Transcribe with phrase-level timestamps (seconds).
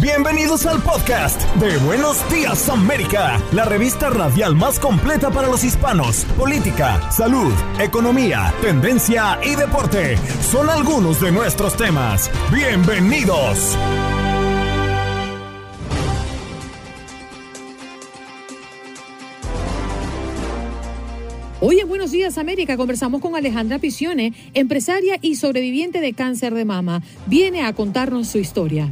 [0.00, 6.24] Bienvenidos al podcast de Buenos Días América, la revista radial más completa para los hispanos.
[6.38, 10.16] Política, salud, economía, tendencia y deporte
[10.50, 12.30] son algunos de nuestros temas.
[12.50, 13.76] Bienvenidos.
[21.60, 26.64] Hoy en Buenos Días América conversamos con Alejandra Pisione, empresaria y sobreviviente de cáncer de
[26.64, 27.02] mama.
[27.26, 28.90] Viene a contarnos su historia.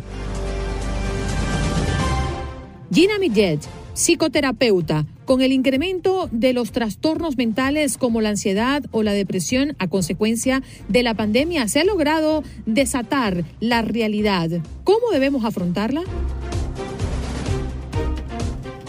[2.90, 3.60] Gina Millet,
[3.92, 9.88] psicoterapeuta, con el incremento de los trastornos mentales como la ansiedad o la depresión a
[9.88, 14.48] consecuencia de la pandemia, se ha logrado desatar la realidad.
[14.84, 16.02] ¿Cómo debemos afrontarla?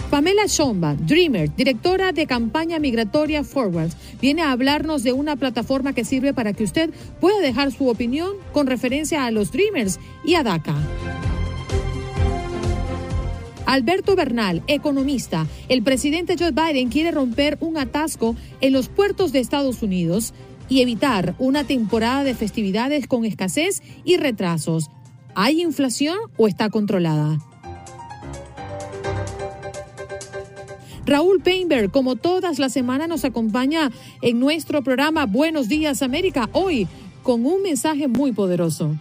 [0.09, 3.91] Pamela Shomba, Dreamer, directora de campaña migratoria Forward,
[4.21, 8.31] viene a hablarnos de una plataforma que sirve para que usted pueda dejar su opinión
[8.53, 10.75] con referencia a los Dreamers y a DACA.
[13.69, 15.45] Alberto Bernal, economista.
[15.67, 20.33] El presidente Joe Biden quiere romper un atasco en los puertos de Estados Unidos
[20.69, 24.89] y evitar una temporada de festividades con escasez y retrasos.
[25.35, 27.37] ¿Hay inflación o está controlada?
[31.05, 33.91] Raúl Painberg, como todas las semanas, nos acompaña
[34.23, 36.87] en nuestro programa Buenos Días América, hoy
[37.21, 38.95] con un mensaje muy poderoso.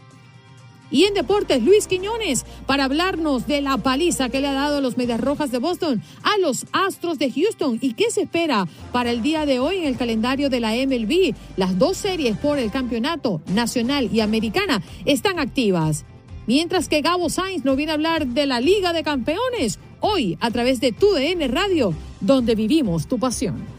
[0.91, 4.81] Y en deportes, Luis Quiñones, para hablarnos de la paliza que le ha dado a
[4.81, 9.11] los Medias Rojas de Boston a los Astros de Houston y qué se espera para
[9.11, 11.35] el día de hoy en el calendario de la MLB.
[11.57, 16.05] Las dos series por el campeonato nacional y americana están activas.
[16.47, 20.51] Mientras que Gabo Sainz nos viene a hablar de la Liga de Campeones, hoy a
[20.51, 23.78] través de tu DN Radio, donde vivimos tu pasión.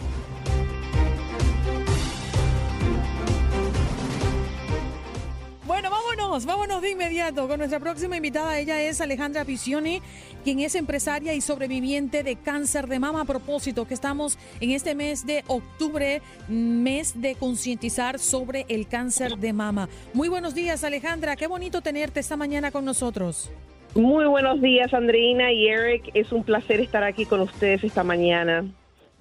[6.46, 8.60] Vámonos, vámonos de inmediato con nuestra próxima invitada.
[8.60, 10.02] Ella es Alejandra Pisioni,
[10.44, 13.22] quien es empresaria y sobreviviente de cáncer de mama.
[13.22, 19.38] A propósito, que estamos en este mes de octubre, mes de concientizar sobre el cáncer
[19.38, 19.90] de mama.
[20.14, 21.36] Muy buenos días, Alejandra.
[21.36, 23.52] Qué bonito tenerte esta mañana con nosotros.
[23.96, 26.12] Muy buenos días, Andreina y Eric.
[26.14, 28.66] Es un placer estar aquí con ustedes esta mañana.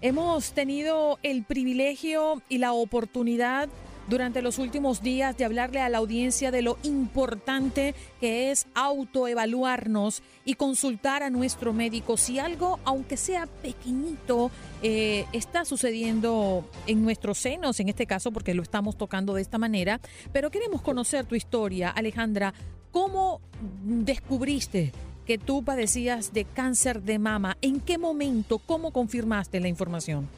[0.00, 3.68] Hemos tenido el privilegio y la oportunidad
[4.08, 10.22] durante los últimos días de hablarle a la audiencia de lo importante que es autoevaluarnos
[10.44, 14.50] y consultar a nuestro médico si algo, aunque sea pequeñito,
[14.82, 19.58] eh, está sucediendo en nuestros senos, en este caso porque lo estamos tocando de esta
[19.58, 20.00] manera.
[20.32, 22.54] Pero queremos conocer tu historia, Alejandra.
[22.90, 23.40] ¿Cómo
[23.84, 24.92] descubriste
[25.26, 27.58] que tú padecías de cáncer de mama?
[27.60, 28.58] ¿En qué momento?
[28.58, 30.28] ¿Cómo confirmaste la información?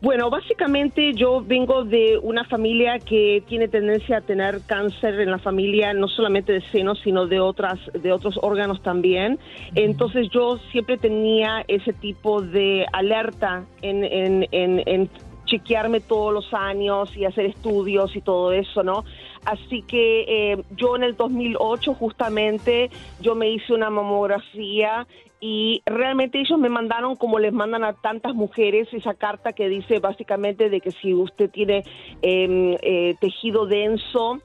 [0.00, 5.38] Bueno, básicamente yo vengo de una familia que tiene tendencia a tener cáncer en la
[5.38, 9.40] familia, no solamente de senos, sino de otras, de otros órganos también.
[9.74, 15.10] Entonces yo siempre tenía ese tipo de alerta en, en, en, en
[15.46, 19.04] chequearme todos los años y hacer estudios y todo eso, ¿no?
[19.48, 25.06] Así que eh, yo en el 2008 justamente yo me hice una mamografía
[25.40, 30.00] y realmente ellos me mandaron como les mandan a tantas mujeres esa carta que dice
[30.00, 31.82] básicamente de que si usted tiene
[32.20, 34.38] em, eh, tejido denso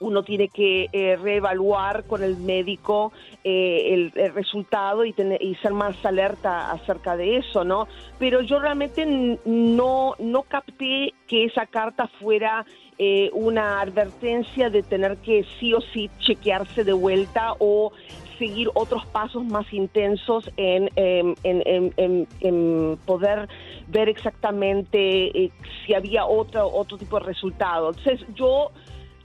[0.00, 3.12] uno tiene que eh, reevaluar con el médico
[3.44, 7.86] el, resultado y, tener, y ser más alerta acerca de eso, ¿no?
[8.18, 9.06] Pero yo realmente
[9.44, 12.64] no, no capté que esa carta fuera
[12.98, 17.92] eh, una advertencia de tener que sí o sí chequearse de vuelta o
[18.38, 23.48] seguir otros pasos más intensos en, em, en, poder
[23.88, 25.50] ver exactamente eh,
[25.86, 27.88] si había otro, otro tipo de resultado.
[27.88, 28.70] Entonces yo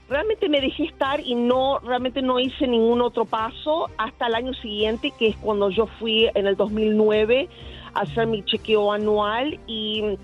[0.08, 4.54] realmente me dejé estar y no realmente no hice ningún otro paso hasta el año
[4.54, 7.48] siguiente, que es cuando yo fui en el 2009
[7.94, 10.16] a hacer mi chequeo anual y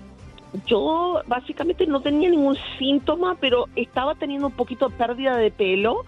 [0.67, 6.05] yo básicamente no tenía ningún síntoma, pero estaba teniendo un poquito de pérdida de pelo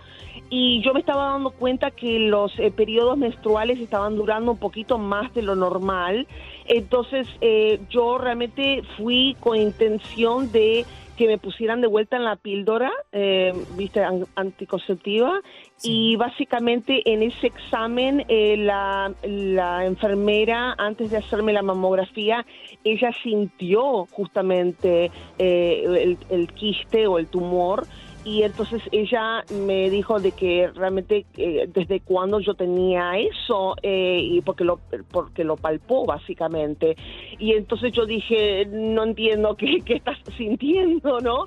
[0.50, 4.98] y yo me estaba dando cuenta que los eh, periodos menstruales estaban durando un poquito
[4.98, 6.28] más de lo normal.
[6.66, 12.36] Entonces eh, yo realmente fui con intención de que me pusieran de vuelta en la
[12.36, 14.02] píldora, eh, viste,
[14.36, 15.42] anticonceptiva,
[15.84, 22.46] y básicamente en ese examen eh, la, la, enfermera, antes de hacerme la mamografía,
[22.84, 27.88] ella sintió justamente eh, el, el, quiste o el tumor
[28.26, 34.20] y entonces ella me dijo de que realmente eh, desde cuando yo tenía eso eh,
[34.20, 34.80] y porque lo
[35.12, 36.98] porque lo palpó básicamente.
[37.38, 41.46] Y entonces yo dije no entiendo qué, qué estás sintiendo no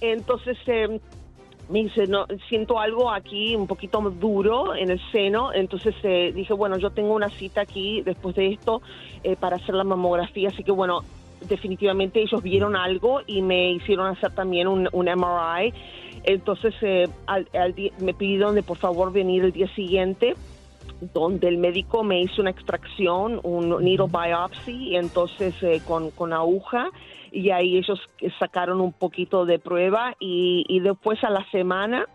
[0.00, 1.00] entonces eh,
[1.68, 5.94] me dice, no, siento algo aquí un poquito duro en el seno, entonces
[6.34, 8.82] dije, bueno, yo tengo una cita aquí después de esto
[9.38, 11.04] para hacer la mamografía, así que bueno,
[11.48, 15.72] definitivamente ellos vieron algo y me hicieron hacer también un, un MRI
[16.24, 17.08] entonces eh,
[17.98, 20.34] me pidieron de por favor venir el día siguiente
[21.14, 26.90] donde el médico me hizo una extracción, un needle biopsy, entonces eh, con, con aguja,
[27.32, 28.00] y ahí ellos
[28.38, 32.06] sacaron un poquito de prueba y, y después a la semana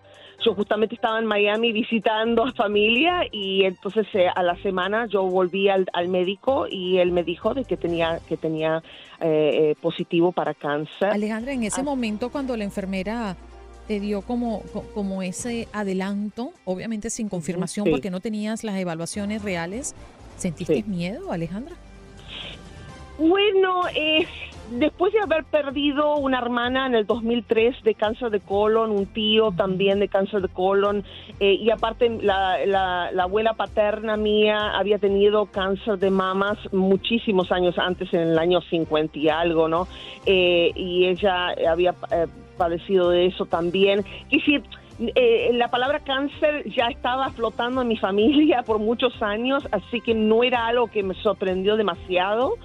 [0.44, 5.24] yo justamente estaba en Miami visitando a familia y entonces eh, a la semana yo
[5.24, 8.84] volví al, al, médico y él me dijo de que tenía que tenía
[9.82, 11.12] positivo para cáncer.
[11.12, 13.36] Alejandra, en ese momento cuando la enfermera
[13.88, 14.62] te dio como,
[14.94, 19.96] como ese adelanto, obviamente sin confirmación porque no tenías las evaluaciones reales.
[20.38, 21.76] ¿Sentiste miedo, Alejandra?
[23.18, 24.28] Bueno, eh,
[24.72, 29.52] después de haber perdido una hermana en el 2003 de cáncer de colon, un tío
[29.52, 31.06] también de cáncer de colon,
[31.40, 37.78] eh, y aparte la, la, abuela paterna mía había tenido cáncer de mamas muchísimos años
[37.78, 39.88] antes, en el año 50 y algo, ¿no?
[40.26, 41.96] Eh, y ella había
[42.56, 44.04] padecido de eso también.
[44.30, 44.62] Y si
[45.00, 50.14] eh, la palabra cáncer ya estaba flotando en mi familia por muchos años, así que
[50.14, 52.56] no era algo que me sorprendió demasiado.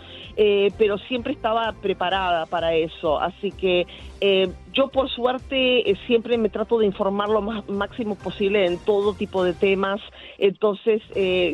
[0.42, 3.20] Eh, pero siempre estaba preparada para eso.
[3.20, 3.86] Así que
[4.22, 8.78] eh, yo por suerte eh, siempre me trato de informar lo más, máximo posible en
[8.78, 10.00] todo tipo de temas.
[10.38, 11.02] Entonces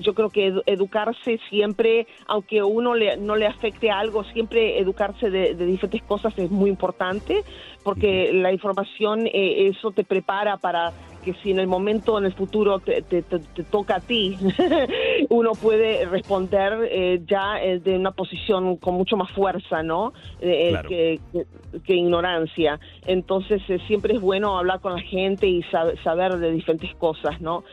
[0.02, 5.56] yo creo que educarse siempre, aunque uno le, no le afecte algo, siempre educarse de,
[5.56, 7.42] de diferentes cosas es muy importante
[7.82, 10.92] porque la información eso te prepara para
[11.26, 13.02] que si en el momento, en el futuro, te,
[13.68, 14.38] toca a ti,
[15.28, 20.12] uno puede responder eh, ya eh, de una posición con mucho más fuerza, ¿no?
[20.40, 21.18] Eh, que,
[21.84, 22.78] que, ignorancia.
[23.06, 25.64] Entonces, siempre es bueno hablar con la gente y
[26.04, 27.64] saber de diferentes cosas, ¿no?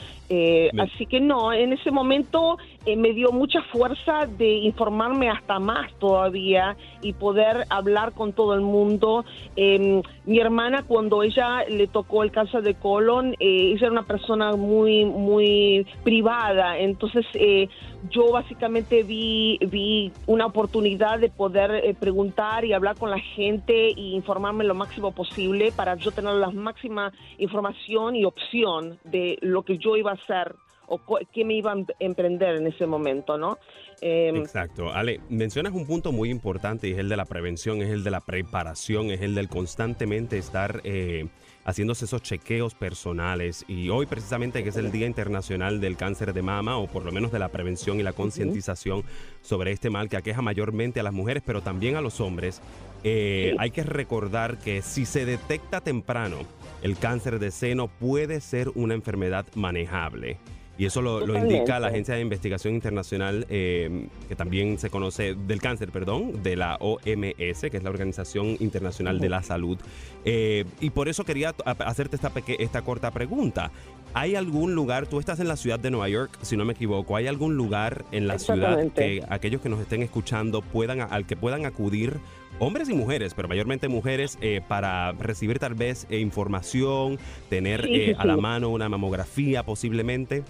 [0.80, 6.76] así que no, en ese momento me dio mucha fuerza de informarme hasta más todavía
[7.02, 9.26] y poder hablar con todo el mundo.
[9.56, 14.04] Em, mi hermana, cuando ella le tocó el cáncer de colon, eh, ella era una
[14.04, 17.68] persona muy, muy privada, entonces eh,
[18.10, 23.90] yo básicamente vi, vi una oportunidad de poder eh, preguntar y hablar con la gente
[23.90, 29.64] y informarme lo máximo posible para yo tener la máxima información y opción de lo
[29.64, 30.56] que yo iba a hacer
[30.88, 31.00] o
[31.32, 33.58] qué me iba a em-, emprender en ese momento, ¿no?
[34.02, 34.92] Em, Exacto.
[34.92, 38.12] Ale, mencionas un punto muy importante y es el de la prevención, es el de
[38.12, 41.28] la preparación, es el del constantemente estar eh,
[41.66, 43.64] haciéndose esos chequeos personales.
[43.68, 47.12] Y hoy precisamente que es el Día Internacional del Cáncer de Mama, o por lo
[47.12, 49.04] menos de la prevención y la concientización
[49.42, 52.62] sobre este mal que aqueja mayormente a las mujeres, pero también a los hombres,
[53.04, 56.40] eh, hay que recordar que si se detecta temprano,
[56.82, 60.38] el cáncer de seno puede ser una enfermedad manejable.
[60.78, 65.62] Y eso lo, indica la Agencia de Investigación Internacional, eh, que también se conoce del
[65.62, 69.78] cáncer, perdón, de la OMS, que es la Organización Internacional de la Salud.
[70.26, 73.72] Eh, y por eso quería hacerte esta, esta corta pregunta.
[74.16, 77.16] ¿Hay algún lugar, tú estás en la ciudad de Nueva York, si no me equivoco,
[77.16, 81.36] ¿hay algún lugar en la ciudad que aquellos que nos estén escuchando puedan, al que
[81.36, 82.20] puedan acudir
[82.60, 87.18] hombres y mujeres, pero mayormente mujeres, eh, para recibir tal vez información,
[87.50, 87.88] tener
[88.18, 90.44] a la mano una mamografía posiblemente?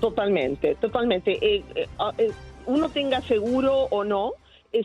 [0.00, 1.38] Totalmente, totalmente.
[1.40, 2.30] Eh, eh, ah, eh,
[2.66, 4.32] uno tenga seguro o no,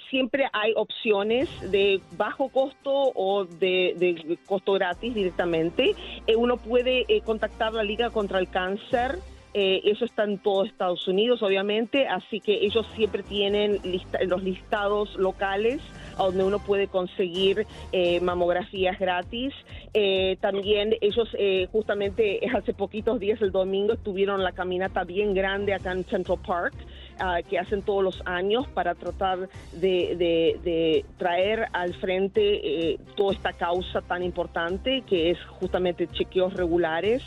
[0.09, 5.95] siempre hay opciones de bajo costo o de, costo gratis directamente.
[6.37, 9.17] uno puede contactar la Liga contra el Cáncer.
[9.53, 13.79] eso está en todo Estados Unidos, obviamente, así que ellos siempre tienen
[14.27, 15.81] los listados locales
[16.25, 19.53] donde uno puede conseguir eh, mamografías gratis.
[19.93, 25.73] Eh, también ellos eh, justamente hace poquitos días, el domingo, estuvieron la caminata bien grande
[25.73, 26.73] acá en Central Park.
[27.21, 34.01] Ah, que hacen todos los años para tratar de, traer al frente toda esta causa
[34.01, 37.21] tan importante que es justamente chequeos regulares.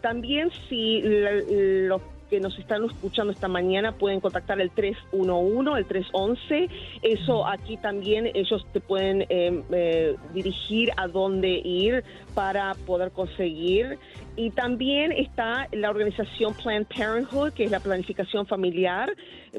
[0.00, 6.68] también si los que nos están escuchando esta mañana pueden contactar el 311, el 311.
[7.02, 13.98] Eso aquí también ellos te pueden em, eh, dirigir a dónde ir para poder conseguir.
[14.36, 19.10] Y también está la organización Planned Parenthood, que es la planificación familiar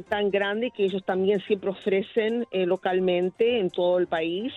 [0.07, 4.53] tan grande que ellos también siempre ofrecen eh, localmente en todo el país.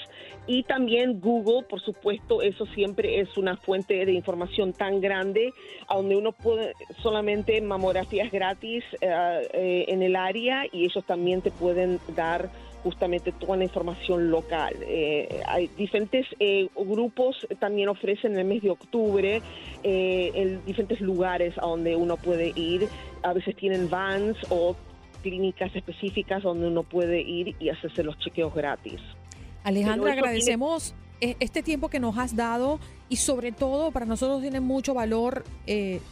[0.46, 5.52] Y también Google, por supuesto, eso siempre es una fuente de información tan grande,
[5.88, 11.40] a donde uno puede solamente mamografías gratis eh, eh, en el área y ellos también
[11.40, 12.50] te pueden dar
[12.82, 14.74] justamente toda la información local.
[14.82, 19.40] Eh, hay diferentes eh, grupos también ofrecen en el mes de octubre
[19.82, 22.88] en diferentes lugares a donde uno puede ir.
[23.22, 24.76] A veces tienen vans o
[25.22, 29.00] clínicas específicas donde uno puede ir y hacerse los chequeos gratis.
[29.64, 32.78] Alejandra, agradecemos este tiempo que nos has dado
[33.08, 35.44] y sobre todo para nosotros tiene mucho valor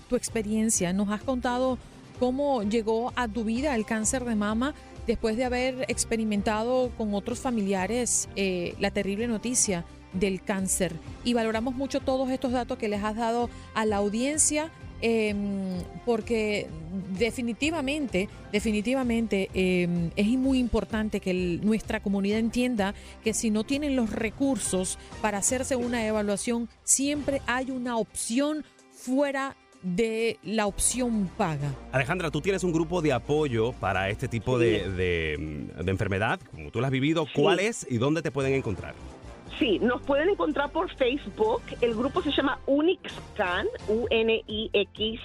[0.08, 0.92] tu experiencia.
[0.92, 1.78] Nos has contado
[2.18, 4.74] cómo llegó a tu vida el cáncer de mama
[5.06, 10.94] después de haber experimentado con otros familiares eh, la terrible noticia del cáncer.
[11.24, 14.70] Y valoramos mucho todos estos datos que les has dado a la audiencia.
[15.04, 16.68] Em, porque
[17.18, 22.94] definitivamente, definitivamente em, es muy importante que nuestra comunidad entienda
[23.24, 29.56] que si no tienen los recursos para hacerse una evaluación, siempre hay una opción fuera
[29.82, 31.74] de la opción paga.
[31.90, 36.78] Alejandra, tú tienes un grupo de apoyo para este tipo de, de, enfermedad, como tú
[36.78, 37.26] lo has vivido.
[37.34, 38.94] ¿Cuál es y dónde te pueden encontrar?
[39.62, 41.62] Sí, nos pueden encontrar por Facebook.
[41.80, 45.20] El grupo se llama UNIXCAN, U-N-I-X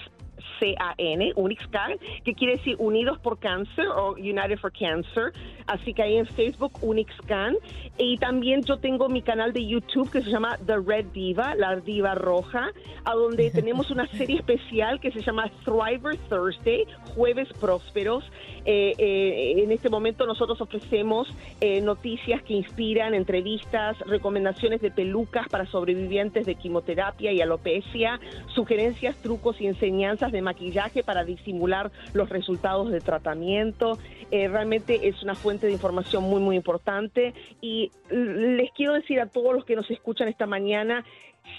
[0.58, 5.32] C-A-N, UNIXCAN, que quiere decir Unidos por Cáncer o United for Cancer.
[5.66, 7.56] Así que ahí en Facebook, UNIXCAN.
[7.98, 11.76] Y también yo tengo mi canal de YouTube que se llama The Red Diva, la
[11.76, 12.70] diva roja,
[13.04, 18.24] a donde tenemos una serie especial que se llama Thriver Thursday, Jueves Prósperos.
[18.64, 21.28] Eh, eh, en este momento nosotros ofrecemos
[21.60, 28.20] eh, noticias que inspiran, entrevistas, recomendaciones de pelucas para sobrevivientes de quimioterapia y alopecia,
[28.54, 33.98] sugerencias, trucos y enseñanzas de maquillaje para disimular los resultados de tratamiento.
[34.30, 39.54] realmente es una fuente de información muy, muy importante y les quiero decir a todos
[39.54, 41.04] los que nos escuchan esta mañana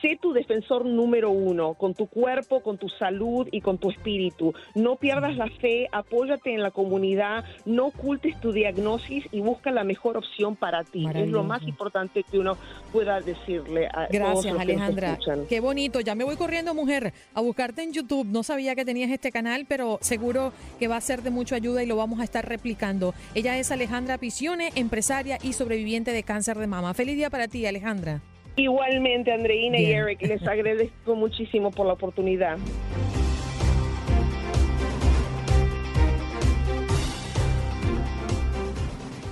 [0.01, 4.53] sé tu defensor número uno, con tu cuerpo, con tu salud y con tu espíritu.
[4.75, 9.83] No pierdas la fe, apóyate en la comunidad, no ocultes tu diagnosis y busca la
[9.83, 11.05] mejor opción para ti.
[11.13, 12.57] Es lo más importante que uno
[12.91, 15.17] pueda decirle a Gracias, todos Alejandra.
[15.17, 15.99] Que Qué bonito.
[15.99, 18.27] Ya me voy corriendo, mujer, a buscarte en YouTube.
[18.27, 21.83] No sabía que tenías este canal, pero seguro que va a ser de mucha ayuda
[21.83, 23.13] y lo vamos a estar replicando.
[23.35, 26.93] Ella es Alejandra Pisione, empresaria y sobreviviente de cáncer de mama.
[26.93, 28.21] Feliz día para ti, Alejandra.
[28.59, 32.57] Igualmente, Andreina y Eric, les agradezco muchísimo por la oportunidad.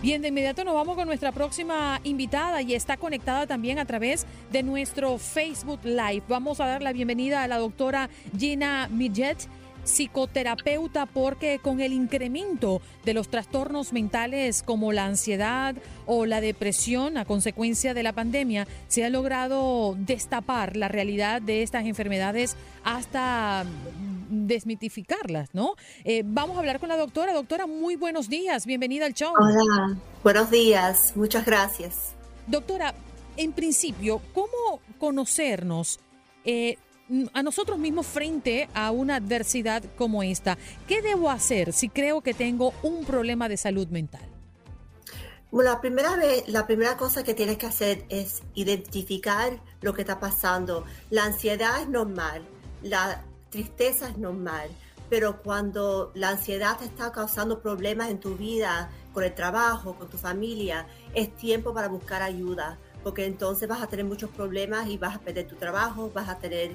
[0.01, 4.25] Bien, de inmediato nos vamos con nuestra próxima invitada y está conectada también a través
[4.53, 6.23] de nuestro Facebook Live.
[6.29, 9.49] Vamos a dar la bienvenida a la doctora Gina Midget
[9.87, 15.75] psicoterapeuta porque con el incremento de los trastornos mentales como la ansiedad
[16.05, 21.63] o la depresión a consecuencia de la pandemia, se ha logrado destapar la realidad de
[21.63, 23.65] estas enfermedades hasta
[24.29, 25.75] desmitificarlas, ¿no?
[26.03, 27.33] Eh, vamos a hablar con la doctora.
[27.33, 28.65] Doctora, muy buenos días.
[28.65, 29.33] Bienvenida al show.
[29.39, 31.13] Hola, buenos días.
[31.15, 32.13] Muchas gracias.
[32.45, 32.93] Doctora,
[33.37, 35.99] en principio, ¿cómo conocernos?
[36.43, 36.77] Eh,
[37.33, 40.57] a nosotros mismos frente a una adversidad como esta.
[40.87, 44.27] ¿Qué debo hacer si creo que tengo un problema de salud mental?
[45.49, 50.01] Bueno, la primera vez, la primera cosa que tienes que hacer es identificar lo que
[50.01, 50.85] está pasando.
[51.09, 52.43] La ansiedad es normal,
[52.83, 54.69] la tristeza es normal,
[55.09, 60.09] pero cuando la ansiedad te está causando problemas en tu vida, con el trabajo, con
[60.09, 60.85] tu familia,
[61.15, 65.19] es tiempo para buscar ayuda porque entonces vas a tener muchos problemas y vas a
[65.19, 66.71] perder tu trabajo, vas a tener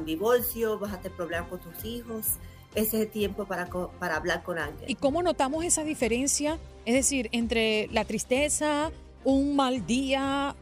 [0.00, 2.26] divorcio, vas a tener problemas con tus hijos.
[2.74, 3.68] Ese es el tiempo para,
[3.98, 4.90] para hablar con alguien.
[4.90, 6.58] ¿Y cómo notamos esa diferencia?
[6.86, 8.90] Es decir, entre la tristeza,
[9.24, 10.56] un mal día,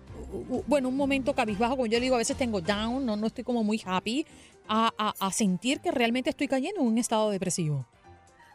[0.67, 3.63] bueno, un momento cabizbajo, como yo digo, a veces tengo down, no, no estoy como
[3.63, 4.27] muy happy,
[4.67, 7.87] a, a, a sentir que realmente estoy cayendo en un estado depresivo.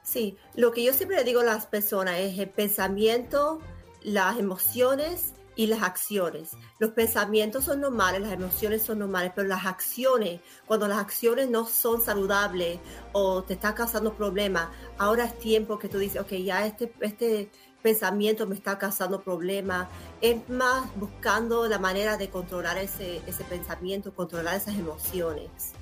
[0.03, 3.59] Sí, lo que yo siempre le digo a las personas es el pensamiento,
[4.03, 6.51] las emociones y las acciones.
[6.79, 11.65] Los pensamientos son normales, las emociones son normales, pero las acciones, cuando las acciones no
[11.65, 12.79] son saludables
[13.13, 17.49] o te está causando problemas, ahora es tiempo que tú dices, ok, ya este, este
[17.81, 19.87] pensamiento me está causando problemas.
[20.19, 25.73] Es más buscando la manera de controlar ese, ese pensamiento, controlar esas emociones.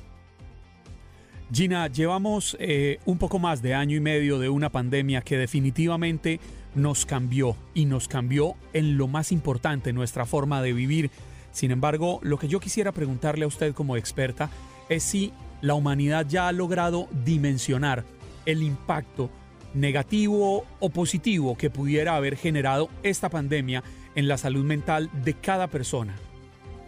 [1.54, 6.40] Gina, llevamos eh, un poco más de año y medio de una pandemia que definitivamente
[6.76, 11.12] nos cambió y nos cambió en lo más importante, nuestra forma de vivir.
[11.52, 14.50] Sin embargo, lo que yo quisiera preguntarle a usted como experta
[14.90, 18.04] es si la humanidad ya ha logrado dimensionar
[18.46, 19.30] el impacto
[19.74, 23.84] negativo o positivo que pudiera haber generado esta pandemia
[24.16, 26.16] en la salud mental de cada persona.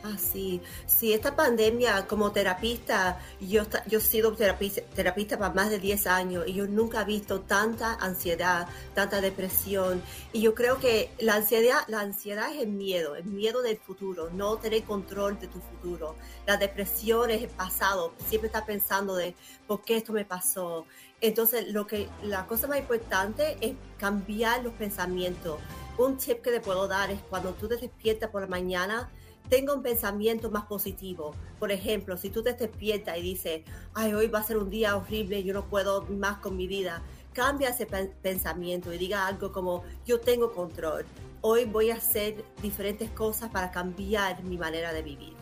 [0.08, 0.62] Ah, sí.
[1.02, 6.44] Esta pandemia como terapista, yo, yo he sido terapista, terapista para más de 10 años
[6.46, 10.04] y yo nunca he visto tanta ansiedad, tanta depresión.
[10.32, 14.30] Y yo creo que la ansiedad, la ansiedad es el miedo, el miedo del futuro,
[14.32, 16.16] no tener control de tu futuro.
[16.46, 19.34] La depresión es el pasado, siempre está pensando de
[19.66, 20.86] por qué esto me pasó.
[21.20, 25.60] Entonces, lo que, la cosa más importante es cambiar los pensamientos.
[25.98, 29.10] Un tip que te puedo dar es cuando tú te despiertas por la mañana,
[29.50, 31.36] tenga un pensamiento más positivo.
[31.60, 33.62] Por ejemplo, si tú te despiertas y dices,
[33.94, 37.02] ay, hoy va a ser un día horrible, yo no puedo más con mi vida,
[37.34, 41.06] cambia ese pensamiento y diga algo como, yo tengo control.
[41.42, 45.34] Hoy voy a hacer diferentes cosas para cambiar mi manera de vivir.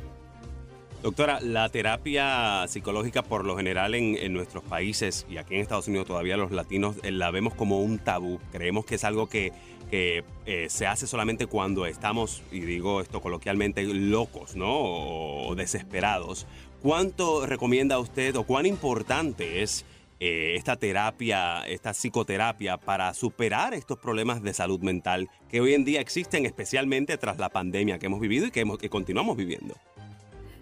[1.04, 6.08] Doctora, la terapia psicológica por lo general en, nuestros países y aquí en Estados Unidos
[6.08, 8.40] todavía los latinos eh, la vemos como un tabú.
[8.54, 9.52] Creemos que es algo que,
[9.94, 14.72] que eh, se hace solamente cuando estamos, y digo esto coloquialmente, locos, ¿no?
[14.72, 16.48] O, desesperados.
[16.82, 19.86] ¿Cuánto recomienda usted o cuán importante es
[20.20, 25.86] eh, esta terapia, esta psicoterapia para superar estos problemas de salud mental que hoy en
[25.86, 29.76] día existen, especialmente tras la pandemia que hemos vivido y que, continuamos viviendo?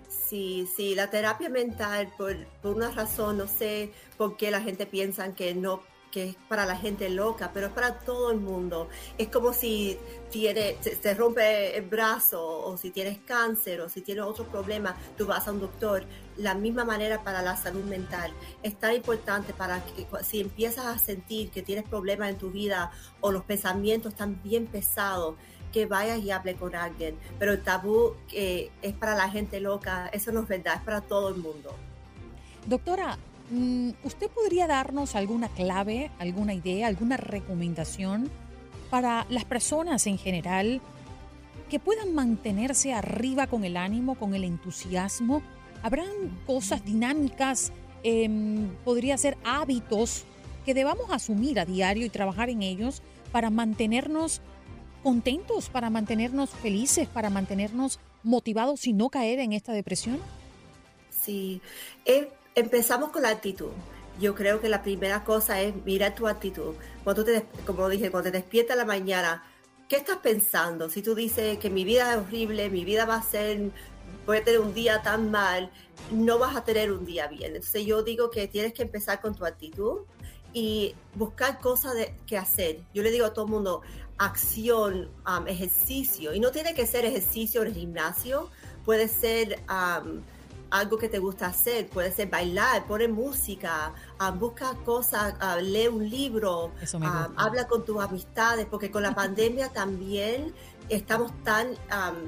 [0.09, 4.85] Sí, sí, la terapia mental, por, por, una razón, no sé por qué la gente
[4.85, 8.89] piensa que no que es para la gente loca, pero es para todo el mundo.
[9.17, 9.97] Es como si
[10.29, 15.25] tiene, se, rompe el brazo o si tienes cáncer o si tienes otro problema, tú
[15.25, 16.03] vas a un doctor.
[16.37, 18.33] La misma manera para la salud mental.
[18.63, 22.91] Es tan importante para que si empiezas a sentir que tienes problemas en tu vida
[23.19, 25.35] o los pensamientos están bien pesados,
[25.71, 27.17] que vayas y hable con alguien.
[27.39, 31.01] Pero el tabú que es para la gente loca, eso no es verdad, es para
[31.01, 31.75] todo el mundo.
[32.65, 33.17] Doctora,
[34.03, 38.29] ¿usted podría darnos alguna clave, alguna idea, alguna recomendación
[38.89, 40.81] para las personas en general
[41.69, 45.41] que puedan mantenerse arriba con el ánimo, con el entusiasmo?
[45.83, 46.07] ¿Habrán
[46.45, 47.71] cosas dinámicas,
[48.03, 50.23] em, podría ser hábitos
[50.65, 54.41] que debamos asumir a diario y trabajar en ellos para mantenernos
[55.03, 60.19] contentos, para mantenernos felices, para mantenernos motivados y no caer en esta depresión?
[61.09, 61.61] Sí,
[62.05, 63.71] eh, empezamos con la actitud.
[64.19, 66.75] Yo creo que la primera cosa es mirar tu actitud.
[67.03, 69.43] Cuando te, como dije, cuando te despiertas la mañana,
[69.87, 70.89] ¿qué estás pensando?
[70.89, 73.71] Si tú dices que mi vida es horrible, mi vida va a ser,
[74.25, 75.71] voy a tener un día tan mal,
[76.11, 77.55] no vas a tener un día bien.
[77.55, 80.01] Entonces yo digo que tienes que empezar con tu actitud
[80.53, 82.81] y buscar cosas de, que hacer.
[82.93, 83.81] Yo le digo a todo el mundo,
[84.17, 86.33] acción, um, ejercicio.
[86.33, 88.49] Y no tiene que ser ejercicio en el gimnasio,
[88.85, 90.21] puede ser um,
[90.71, 95.87] algo que te gusta hacer, puede ser bailar, poner música, um, busca cosas, uh, lee
[95.87, 96.71] un libro,
[97.35, 100.53] habla con tus amistades, porque con la pandemia también
[100.89, 101.75] estamos tan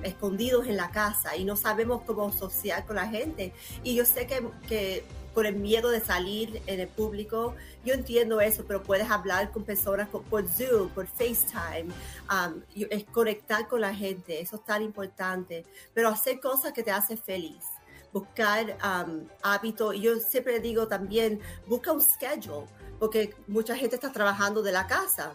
[0.03, 3.53] escondidos en la casa y no sabemos cómo asociar con la gente.
[3.83, 5.03] Y yo sé que, que
[5.33, 7.55] por el miedo de salir en el público.
[7.83, 11.91] Yo entiendo eso, pero puedes hablar con personas por, Zoom, por FaceTime,
[12.29, 15.65] um, es conectar con la gente, eso es tan importante.
[15.93, 17.63] Pero hacer cosas que te hacen feliz,
[18.13, 19.95] buscar um, hábitos.
[19.99, 22.67] Yo siempre digo también, busca un schedule,
[22.99, 25.33] porque mucha gente está trabajando de la casa.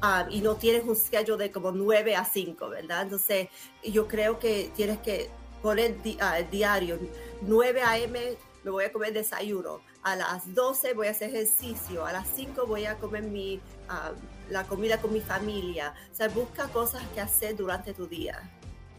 [0.00, 3.02] Um, y no tienes un schedule de como 9 a 5, ¿verdad?
[3.02, 3.48] Entonces,
[3.82, 5.28] yo creo que tienes que
[5.60, 7.00] poner di uh, diario
[7.40, 12.12] 9 a.m me voy a comer desayuno, a las 12 voy a hacer ejercicio, a
[12.12, 14.12] las 5 voy a comer mi, ah,
[14.50, 15.94] la comida con mi familia.
[16.12, 18.57] O sea, busca cosas que hacer durante tu día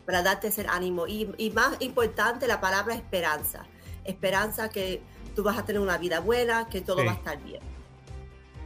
[0.09, 1.05] para darte ese ánimo.
[1.05, 3.67] Y, y más importante, la palabra esperanza.
[4.03, 5.03] Esperanza que
[5.35, 7.61] tú vas a tener una vida buena, que todo va a estar bien.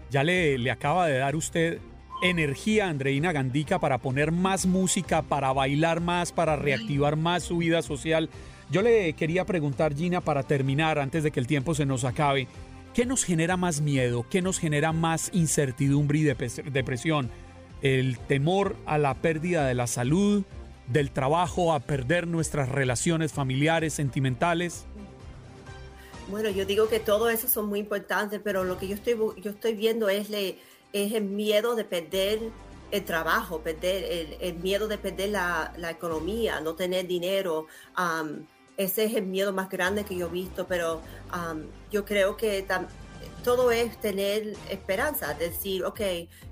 [0.10, 1.82] Ya le, le acaba de dar usted
[2.22, 7.82] energía Andreina Gandica para poner más música, para bailar más, para reactivar más su vida
[7.82, 8.30] social.
[8.72, 12.48] Yo le quería preguntar, Gina, para terminar, antes de que el tiempo se nos acabe,
[12.94, 14.26] ¿qué nos genera más miedo?
[14.30, 17.30] ¿Qué nos genera más incertidumbre y depresión?
[17.82, 20.46] ¿El temor a la pérdida de la salud,
[20.88, 24.86] del trabajo, a perder nuestras relaciones familiares, sentimentales?
[26.30, 29.52] Bueno, yo digo que todo eso son muy importantes, pero lo que yo estoy, yo
[29.52, 30.60] estoy viendo es, le,
[30.94, 32.40] es el miedo de perder
[32.92, 37.66] el trabajo, perder el, miedo de perder la, economía, no tener dinero
[38.78, 41.02] ese es el miedo más grande que yo he visto, pero
[41.92, 42.66] yo creo que
[43.44, 46.02] todo es tener esperanza, decir, ok,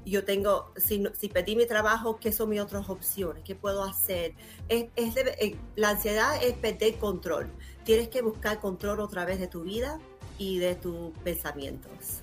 [0.06, 3.44] yo tengo, si, si pedí mi trabajo, ¿qué son mis otras opciones?
[3.44, 4.34] ¿Qué puedo hacer?
[4.70, 7.50] Es, eh, la ansiedad es perder control.
[7.84, 10.00] Tienes que buscar control otra vez de tu vida
[10.38, 12.22] y de tus pensamientos.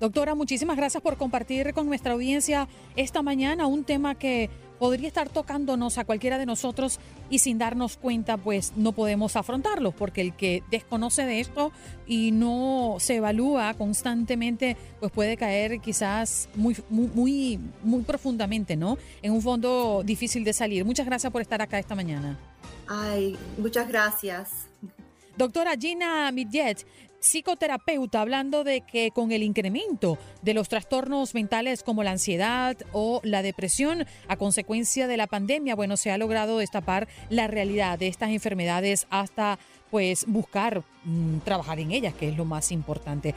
[0.00, 2.66] Doctora, muchísimas gracias por compartir con nuestra audiencia
[2.96, 4.50] esta mañana un tema que
[4.82, 6.98] podría estar tocándonos a cualquiera de nosotros
[7.30, 11.70] y sin darnos cuenta, pues no podemos afrontarlo, porque el que desconoce de esto
[12.04, 18.98] y no se evalúa constantemente, pues puede caer quizás muy, muy, muy, profundamente, ¿no?
[19.22, 20.84] En un fondo difícil de salir.
[20.84, 22.36] Muchas gracias por estar acá esta mañana.
[22.88, 24.66] Ay, muchas gracias.
[25.36, 26.84] Doctora Gina Midjet,
[27.22, 33.20] psicoterapeuta hablando de que con el incremento de los trastornos mentales como la ansiedad o
[33.22, 38.08] la depresión a consecuencia de la pandemia, bueno, se ha logrado destapar la realidad de
[38.08, 39.58] estas enfermedades hasta
[39.90, 43.34] pues buscar mm, trabajar en ellas, que es lo más importante.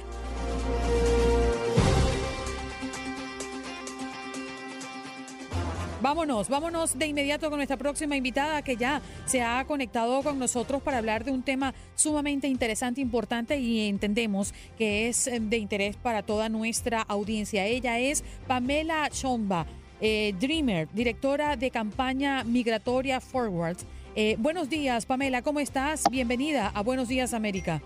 [6.05, 10.83] Vámonos, vámonos de inmediato con nuestra próxima invitada que ya se ha conectado con nosotros
[10.83, 15.95] para hablar de un tema sumamente interesante, importante y entendemos que es eh, de interés
[15.95, 17.65] para toda nuestra audiencia.
[17.65, 19.65] Ella es Pamela Chomba,
[19.99, 23.77] eh, Dreamer, directora de campaña migratoria Forward.
[24.15, 26.03] Eh, buenos días, Pamela, ¿cómo estás?
[26.11, 27.81] Bienvenida a Buenos Días América.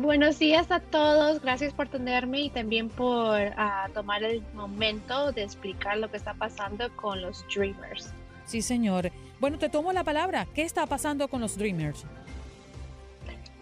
[0.00, 5.42] Buenos días a todos, gracias por tenerme y también por ah, tomar el momento de
[5.42, 8.12] explicar lo que está pasando con los Dreamers.
[8.44, 9.10] Sí, señor.
[9.40, 10.46] Bueno, te tomo la palabra.
[10.54, 12.04] ¿Qué está pasando con los Dreamers?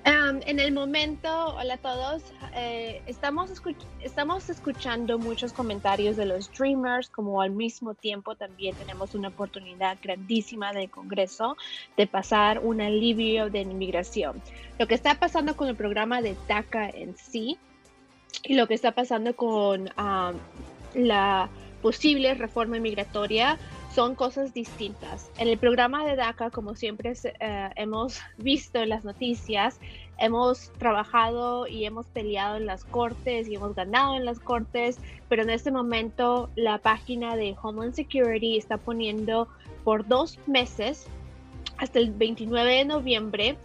[0.07, 2.23] En el momento, hola a todos,
[2.55, 3.51] eh, estamos,
[4.01, 9.99] estamos escuchando muchos comentarios de los Dreamers, como al mismo tiempo también tenemos una oportunidad
[10.01, 11.57] grandísima del Congreso
[11.97, 14.41] de pasar un alivio de inmigración.
[14.79, 17.59] Lo que está pasando con el programa de DACA en sí
[18.45, 19.91] y lo que está pasando con
[20.95, 21.49] la
[21.83, 23.59] posible reforma migratoria
[23.97, 25.31] son cosas distintas.
[25.39, 29.81] En el programa de DACA, como siempre eh, hemos visto en las noticias,
[30.19, 34.99] hemos trabajado y hemos peleado en las cortes y hemos ganado en las cortes,
[35.31, 39.49] pero en este momento la página de Homeland Security está poniendo
[39.83, 41.07] por dos meses,
[41.79, 43.57] hasta el 29 de noviembre,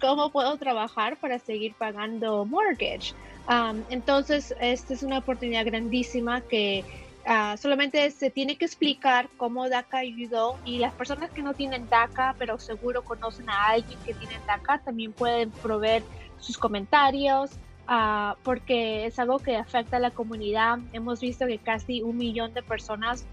[0.04, 3.14] cómo puedo trabajar para seguir pagando mortgage.
[3.48, 6.84] Um, entonces, esta es una oportunidad grandísima que
[7.26, 11.88] uh, solamente se tiene que explicar cómo DACA ayudó y las personas que no tienen
[11.88, 16.02] DACA, pero seguro conocen a alguien que tiene DACA, también pueden proveer
[16.38, 17.52] sus comentarios.
[17.86, 20.78] Uh, porque es algo que afecta a la comunidad.
[20.94, 23.26] Hemos visto que casi un millón de personas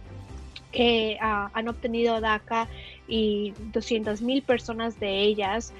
[0.73, 2.67] que uh, han obtenido DACA
[3.07, 5.71] y 200 mil personas de ellas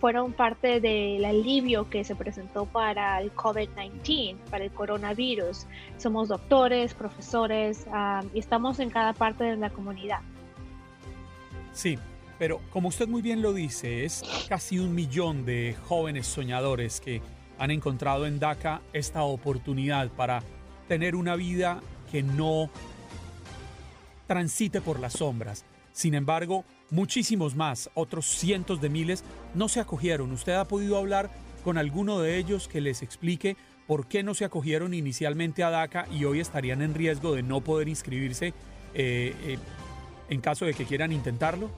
[0.00, 5.66] fueron parte del alivio que se presentó para el COVID-19, para el coronavirus.
[5.98, 7.86] Somos doctores, profesores
[8.32, 10.20] y estamos en cada parte de la comunidad.
[11.72, 11.98] Sí,
[12.38, 17.20] pero como usted muy bien lo dice, es casi un millón de jóvenes soñadores que
[17.58, 20.42] han encontrado en DACA esta oportunidad para
[20.88, 22.70] tener una vida que no
[24.26, 25.64] transite por las sombras.
[25.92, 29.24] Sin embargo, Muchísimos más, otros cientos de miles,
[29.54, 30.30] no se acogieron.
[30.30, 31.30] ¿Usted ha podido hablar
[31.64, 36.06] con alguno de ellos que les explique por qué no se acogieron inicialmente a DACA
[36.12, 38.48] y hoy estarían en riesgo de no poder inscribirse
[38.92, 39.58] eh, eh,
[40.28, 41.70] en caso de que quieran intentarlo?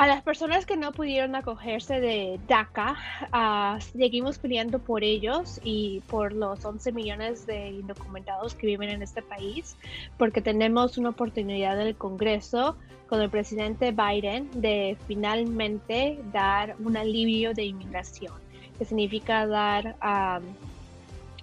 [0.00, 2.96] A las personas que no pudieron acogerse de DACA,
[3.32, 9.02] uh, seguimos peleando por ellos y por los 11 millones de indocumentados que viven en
[9.02, 9.76] este país,
[10.16, 12.76] porque tenemos una oportunidad en el Congreso
[13.08, 18.34] con el presidente Biden de finalmente dar un alivio de inmigración,
[18.78, 20.44] que significa dar um,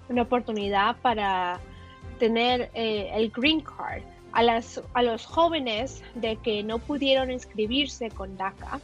[0.08, 1.60] una oportunidad para
[2.18, 4.02] tener eh, el green card
[4.36, 8.80] a, los jóvenes de que no pudieron inscribirse con DACA,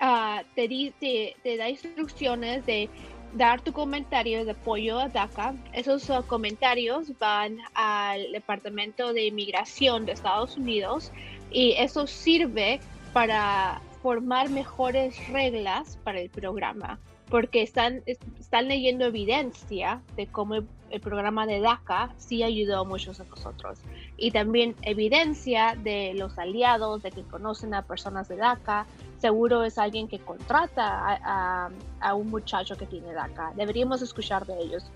[0.00, 2.88] uh, te, te, da instrucciones de
[3.34, 5.54] dar tu comentario de apoyo a DACA.
[5.72, 11.12] Esos uh, comentarios van al Departamento de Inmigración de Estados Unidos
[11.50, 12.80] y eso sirve
[13.12, 16.98] para formar mejores reglas para el programa
[17.30, 20.66] porque están, están leyendo evidencia de cómo el,
[21.02, 23.78] programa de DACA sí ayudó a muchos de nosotros.
[24.16, 28.86] Y también evidencia de los aliados, de que conocen a personas de DACA.
[29.18, 33.52] Seguro es alguien que contrata a, un muchacho que tiene DACA.
[33.54, 34.90] Deberíamos escuchar de ellos.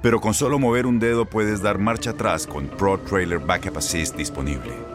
[0.02, 4.16] pero con solo mover un dedo puedes dar marcha atrás con Pro Trailer Backup Assist
[4.16, 4.95] disponible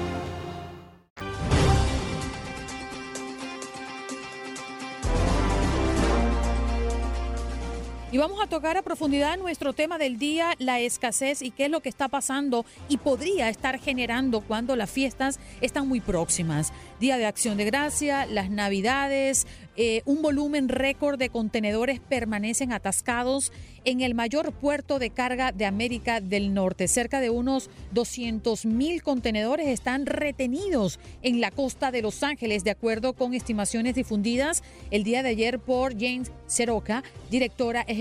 [8.13, 11.71] Y vamos a tocar a profundidad nuestro tema del día, la escasez y qué es
[11.71, 16.73] lo que está pasando y podría estar generando cuando las fiestas están muy próximas.
[16.99, 19.47] Día de Acción de Gracia, las Navidades,
[19.77, 23.53] eh, un volumen récord de contenedores permanecen atascados
[23.85, 26.89] en el mayor puerto de carga de América del Norte.
[26.89, 32.71] Cerca de unos 200 mil contenedores están retenidos en la costa de Los Ángeles, de
[32.71, 38.00] acuerdo con estimaciones difundidas el día de ayer por James Seroca, directora ejecutiva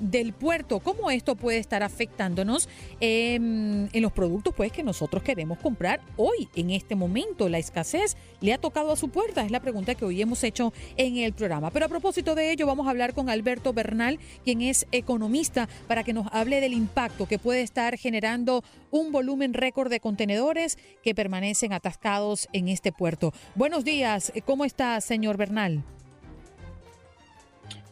[0.00, 0.80] del puerto.
[0.80, 2.68] ¿Cómo esto puede estar afectándonos
[3.00, 7.48] en los productos pues, que nosotros queremos comprar hoy, en este momento?
[7.48, 10.72] La escasez le ha tocado a su puerta, es la pregunta que hoy hemos hecho
[10.96, 11.70] en el programa.
[11.70, 16.04] Pero a propósito de ello, vamos a hablar con Alberto Bernal, quien es economista, para
[16.04, 21.14] que nos hable del impacto que puede estar generando un volumen récord de contenedores que
[21.14, 23.32] permanecen atascados en este puerto.
[23.54, 25.82] Buenos días, ¿cómo está, señor Bernal?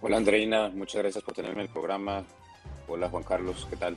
[0.04, 2.24] Hola, Andreina, muchas gracias por tenerme en el programa.
[2.88, 3.96] Hola, Juan Carlos, ¿qué tal?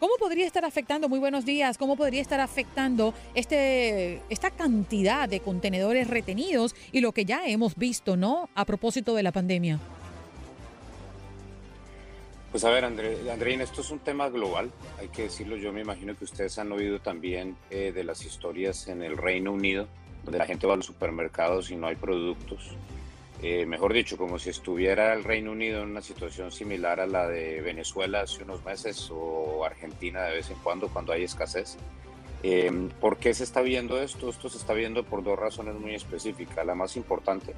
[0.00, 5.38] ¿Cómo podría estar afectando, muy buenos días, cómo podría estar afectando este, esta cantidad de
[5.38, 8.50] contenedores retenidos y lo que ya hemos visto, ¿no?
[8.56, 9.78] A propósito de la pandemia.
[12.50, 15.56] Pues a ver, Andreina, esto es un tema global, hay que decirlo.
[15.56, 19.52] Yo me imagino que ustedes han oído también eh, de las historias en el Reino
[19.52, 19.86] Unido,
[20.24, 22.76] donde la gente va a los supermercados y no hay productos.
[23.42, 27.28] Eh, mejor dicho, como si estuviera el Reino Unido en una situación similar a la
[27.28, 31.76] de Venezuela hace unos meses o Argentina de vez en cuando, cuando hay escasez.
[32.42, 34.30] Eh, ¿Por qué se está viendo esto?
[34.30, 36.64] Esto se está viendo por dos razones muy específicas.
[36.64, 37.54] La más importante,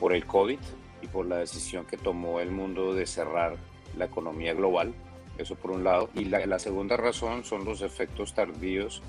[0.00, 0.58] por el COVID
[1.02, 3.56] y por la decisión que tomó el mundo de cerrar
[3.98, 4.94] la economía global,
[5.36, 6.08] eso por un lado.
[6.14, 9.02] Y la, la segunda razón son los efectos tardíos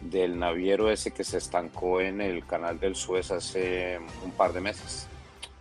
[0.00, 4.60] del naviero ese que se estancó en el canal del Suez hace un par de
[4.60, 5.09] meses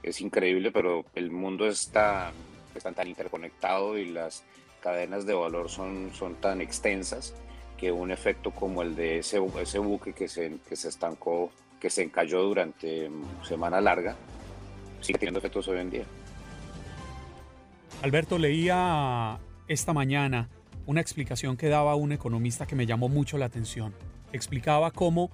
[0.10, 2.32] es increíble, pero el mundo está,
[2.76, 4.44] está tan interconectado y las
[4.82, 7.36] cadenas de valor son, son tan extensas
[7.78, 11.90] que un efecto como el de ese, ese buque que se, que se estancó, que
[11.90, 13.10] se encalló durante
[13.44, 14.16] semana larga,
[15.02, 16.06] sigue teniendo efectos hoy en día.
[18.02, 20.50] Alberto, leía esta mañana
[20.86, 23.94] una explicación que daba un economista que me llamó mucho la atención.
[24.34, 25.30] Explicaba cómo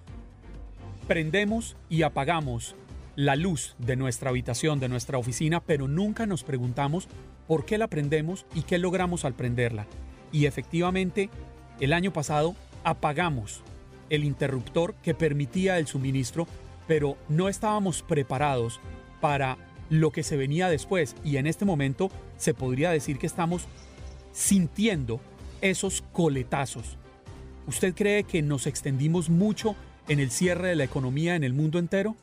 [1.07, 2.75] prendemos y apagamos
[3.15, 7.07] la luz de nuestra habitación, de nuestra oficina, pero nunca nos preguntamos
[7.47, 9.87] por qué la prendemos y qué logramos al prenderla.
[10.31, 11.29] Y efectivamente,
[11.79, 13.61] el año pasado apagamos
[14.09, 16.47] el interruptor que permitía el suministro,
[16.87, 18.79] pero no estábamos preparados
[19.21, 19.57] para
[19.89, 21.15] lo que se venía después.
[21.23, 23.65] Y en este momento se podría decir que estamos
[24.31, 25.19] sintiendo
[25.61, 26.97] esos coletazos.
[27.67, 29.75] ¿Usted cree que nos extendimos mucho
[30.07, 32.15] en el cierre de la economía en el mundo entero?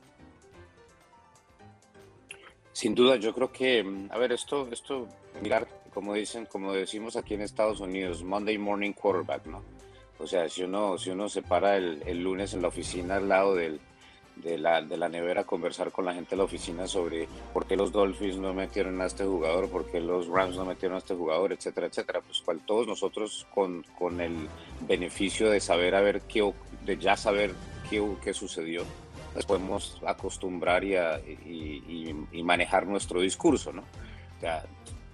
[2.72, 5.06] Sin duda, yo creo que, a ver, esto, esto,
[5.40, 9.62] mirar, como dicen, como decimos aquí en Estados Unidos, Monday morning quarterback, ¿no?
[10.18, 13.28] O sea, si uno, si uno se para el, el lunes en la oficina al
[13.28, 13.80] lado del,
[14.36, 17.66] de, la, de la nevera a conversar con la gente de la oficina sobre por
[17.66, 20.98] qué los Dolphins no metieron a este jugador, por qué los Rams no metieron a
[20.98, 24.48] este jugador, etcétera, etcétera, pues cual todos nosotros con, con el
[24.86, 26.52] beneficio de saber a ver qué,
[26.84, 27.54] de ya saber
[27.90, 28.84] qué, qué sucedió,
[29.34, 30.94] nos podemos acostumbrar y,
[32.32, 33.82] y, manejar nuestro discurso, ¿no?
[33.82, 34.64] O sea,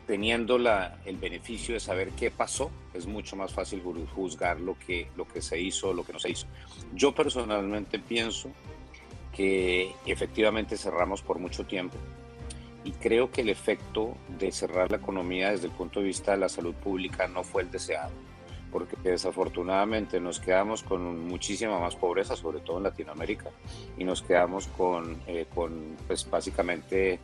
[0.06, 3.82] teniendo la, el beneficio de saber qué pasó, es mucho más fácil
[4.14, 6.46] juzgar lo que, lo que se hizo o lo que no se hizo.
[6.94, 8.50] Yo personalmente pienso
[9.32, 11.96] que efectivamente cerramos por mucho tiempo
[12.84, 16.38] y creo que el efecto de cerrar la economía desde el punto de vista de
[16.38, 18.10] la salud pública no fue el deseado
[18.70, 23.50] porque desafortunadamente nos quedamos con muchísima más pobreza, sobre todo en Latinoamérica,
[23.96, 27.18] y nos quedamos con, eh, con pues básicamente,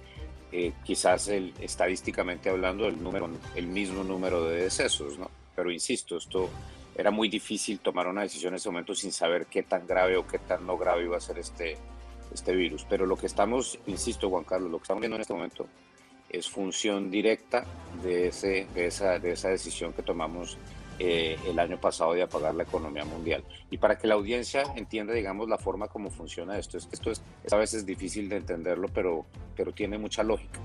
[0.52, 5.30] eh, quizás el, estadísticamente hablando, el, número, el mismo número de decesos, ¿no?
[5.54, 6.48] Pero insisto, esto
[6.96, 10.26] era muy difícil tomar una decisión en ese momento sin saber qué tan grave o
[10.26, 11.76] qué tan no grave iba a ser este,
[12.32, 12.86] este virus.
[12.88, 15.66] Pero lo que estamos, insisto Juan Carlos, lo que estamos viendo en este momento
[16.28, 17.64] es función directa
[18.02, 20.58] de, ese, de, esa, de esa decisión que tomamos
[20.98, 23.44] eh, el año pasado de apagar la economía mundial.
[23.70, 27.56] Y para que la audiencia entienda, digamos, la forma como funciona esto, esto es, a
[27.56, 29.26] veces difícil de entenderlo, pero,
[29.56, 30.60] pero tiene mucha lógica.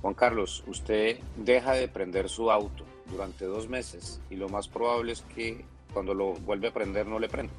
[0.00, 5.12] Juan Carlos, usted deja de prender su auto durante dos meses y lo más probable
[5.12, 7.52] es que cuando lo vuelve a prender no le prenda,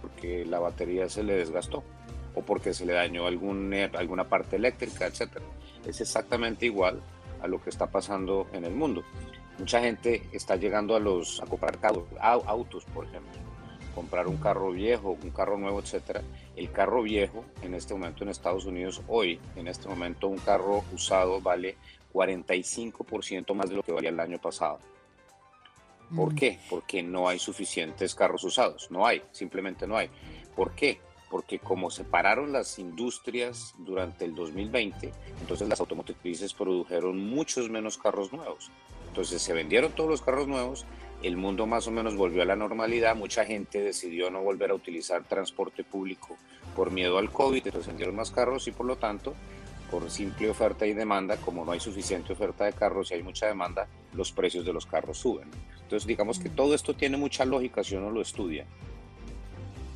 [0.00, 1.82] porque la batería se le desgastó
[2.34, 5.38] o porque se le dañó algún, alguna parte eléctrica, etc.
[5.84, 7.02] Es exactamente igual
[7.42, 9.02] a lo que está pasando en el mundo.
[9.60, 11.78] Mucha gente está llegando a los a comprar
[12.18, 13.38] autos, por ejemplo,
[13.94, 16.22] comprar un carro viejo, un carro nuevo, etcétera.
[16.56, 20.82] El carro viejo en este momento en Estados Unidos hoy, en este momento un carro
[20.94, 21.76] usado vale
[22.14, 24.78] 45% más de lo que valía el año pasado.
[26.16, 26.36] ¿Por mm.
[26.36, 26.58] qué?
[26.70, 30.08] Porque no hay suficientes carros usados, no hay, simplemente no hay.
[30.56, 31.02] ¿Por qué?
[31.30, 37.96] Porque como se pararon las industrias durante el 2020, entonces las automotrices produjeron muchos menos
[37.96, 38.70] carros nuevos.
[39.08, 40.86] Entonces se vendieron todos los carros nuevos,
[41.22, 44.74] el mundo más o menos volvió a la normalidad, mucha gente decidió no volver a
[44.74, 46.36] utilizar transporte público
[46.74, 49.34] por miedo al COVID, entonces vendieron más carros y por lo tanto,
[49.90, 53.46] por simple oferta y demanda, como no hay suficiente oferta de carros y hay mucha
[53.46, 55.50] demanda, los precios de los carros suben.
[55.82, 58.64] Entonces digamos que todo esto tiene mucha lógica si uno lo estudia.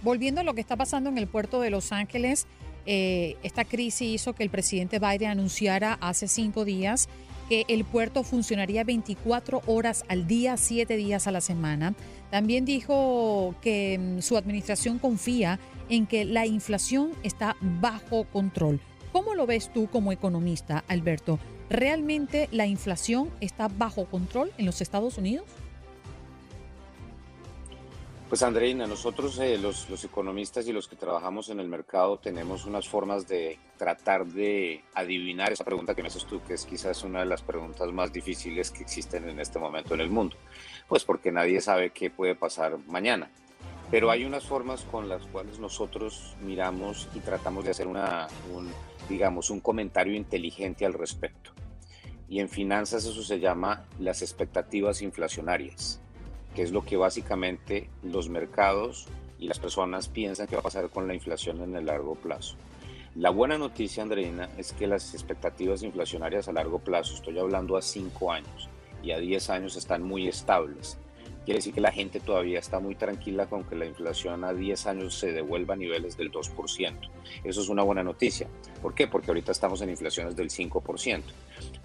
[0.05, 2.47] Volviendo a lo que está pasando en el puerto de Los Ángeles,
[2.85, 7.09] eh, esta crisis hizo que el presidente Biden anunciara hace cinco días
[7.49, 11.95] que el puerto funcionaría 24 horas al día, 7 días a la semana.
[12.31, 18.81] También dijo que mm, su administración confía en que la inflación está bajo control.
[19.11, 21.39] ¿Cómo lo ves tú como economista, Alberto?
[21.71, 25.47] ¿Realmente la inflación está bajo control en los Estados Unidos?
[28.29, 32.65] Pues Andreina, nosotros eh, los, los, economistas y los que trabajamos en el mercado tenemos
[32.65, 37.05] unas formas de tratar de adivinar esa pregunta que me haces tú, que es quizás
[37.05, 40.37] una de las preguntas más difíciles que existen en este momento en el mundo,
[40.89, 43.31] pues porque nadie sabe qué puede pasar mañana.
[43.91, 48.73] Pero hay unas formas con las cuales nosotros miramos y tratamos de hacer una, un,
[49.07, 51.53] digamos, un comentario inteligente al respecto.
[52.27, 56.01] Y en finanzas eso se llama las expectativas inflacionarias
[56.55, 59.07] que es lo que básicamente los mercados
[59.39, 62.57] y las personas piensan que va a pasar con la inflación en el largo plazo.
[63.17, 67.83] La buena noticia, Andreina, es que las expectativas inflacionarias a largo plazo, estoy hablando a
[67.83, 68.69] 5 años
[69.03, 70.99] y a 10 años, están muy estables.
[71.45, 74.87] Quiere decir que la gente todavía está muy tranquila con que la inflación a 10
[74.87, 77.11] años se devuelva a niveles del 2%.
[77.45, 78.49] Eso es una buena noticia.
[78.81, 79.09] ¿Por qué?
[79.09, 81.23] Porque ahorita estamos en inflaciones del 5%.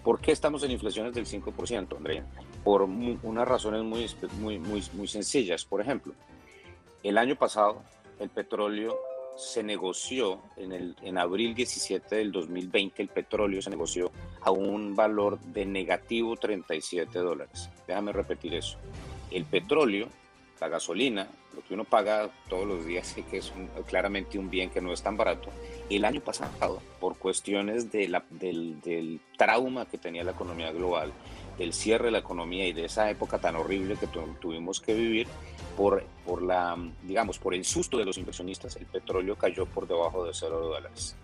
[0.02, 2.26] ¿Por qué estamos en inflaciones del 5%, Andrea?
[2.64, 5.66] Por unas razones muy, muy, muy, muy sencillas.
[5.66, 6.14] Por ejemplo,
[7.04, 7.82] el año pasado
[8.20, 8.98] el petróleo
[9.36, 14.96] se negoció en, el, en abril 17 del 2020, el petróleo se negoció a un
[14.96, 17.70] valor de negativo 37 dólares.
[17.88, 18.78] Déjame repetir eso
[19.32, 20.08] el petróleo,
[20.60, 23.52] la gasolina, lo que uno paga todos los días, que es
[23.88, 25.50] claramente un bien que no es tan barato,
[25.90, 31.12] el año pasado, por cuestiones del, trauma que tenía la economía global,
[31.58, 35.28] del cierre de la economía y de esa época tan horrible que tuvimos que vivir,
[35.76, 41.16] por, por el susto de los inversionistas, el petróleo cayó por debajo de cero dólares.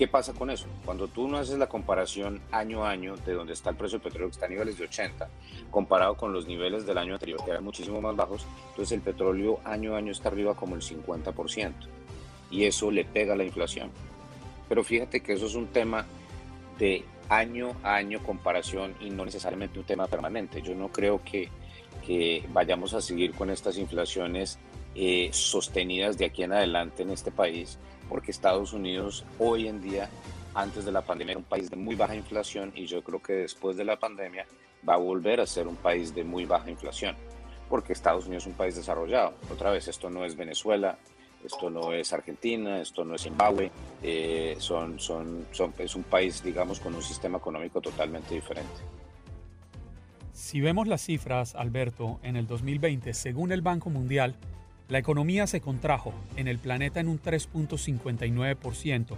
[0.00, 0.64] ¿Qué pasa con eso?
[0.86, 4.04] Cuando tú no haces la comparación año a año de donde está el precio del
[4.04, 5.28] petróleo, que está a niveles de 80,
[5.70, 9.60] comparado con los niveles del año anterior, que eran muchísimo más bajos, entonces el petróleo
[9.62, 11.74] año a año está arriba como el 50%.
[12.50, 13.90] Y eso le pega a la inflación.
[14.70, 16.06] Pero fíjate que eso es un tema
[16.78, 20.62] de año a año comparación y no necesariamente un tema permanente.
[20.62, 21.50] Yo no creo que,
[22.06, 24.58] que vayamos a seguir con estas inflaciones
[24.94, 27.78] eh, sostenidas de aquí en adelante en este país
[28.10, 30.10] porque Estados Unidos hoy en día,
[30.52, 33.34] antes de la pandemia, era un país de muy baja inflación y yo creo que
[33.34, 34.46] después de la pandemia
[34.86, 37.14] va a volver a ser un país de muy baja inflación,
[37.68, 39.34] porque Estados Unidos es un país desarrollado.
[39.50, 40.98] Otra vez, esto no es Venezuela,
[41.44, 43.70] esto no es Argentina, esto no es Zimbabue,
[44.02, 48.80] eh, es un país, digamos, con un sistema económico totalmente diferente.
[50.32, 54.34] Si vemos las cifras, Alberto, en el 2020, según el Banco Mundial,
[54.90, 59.16] la economía se contrajo en el planeta en un 3.59%.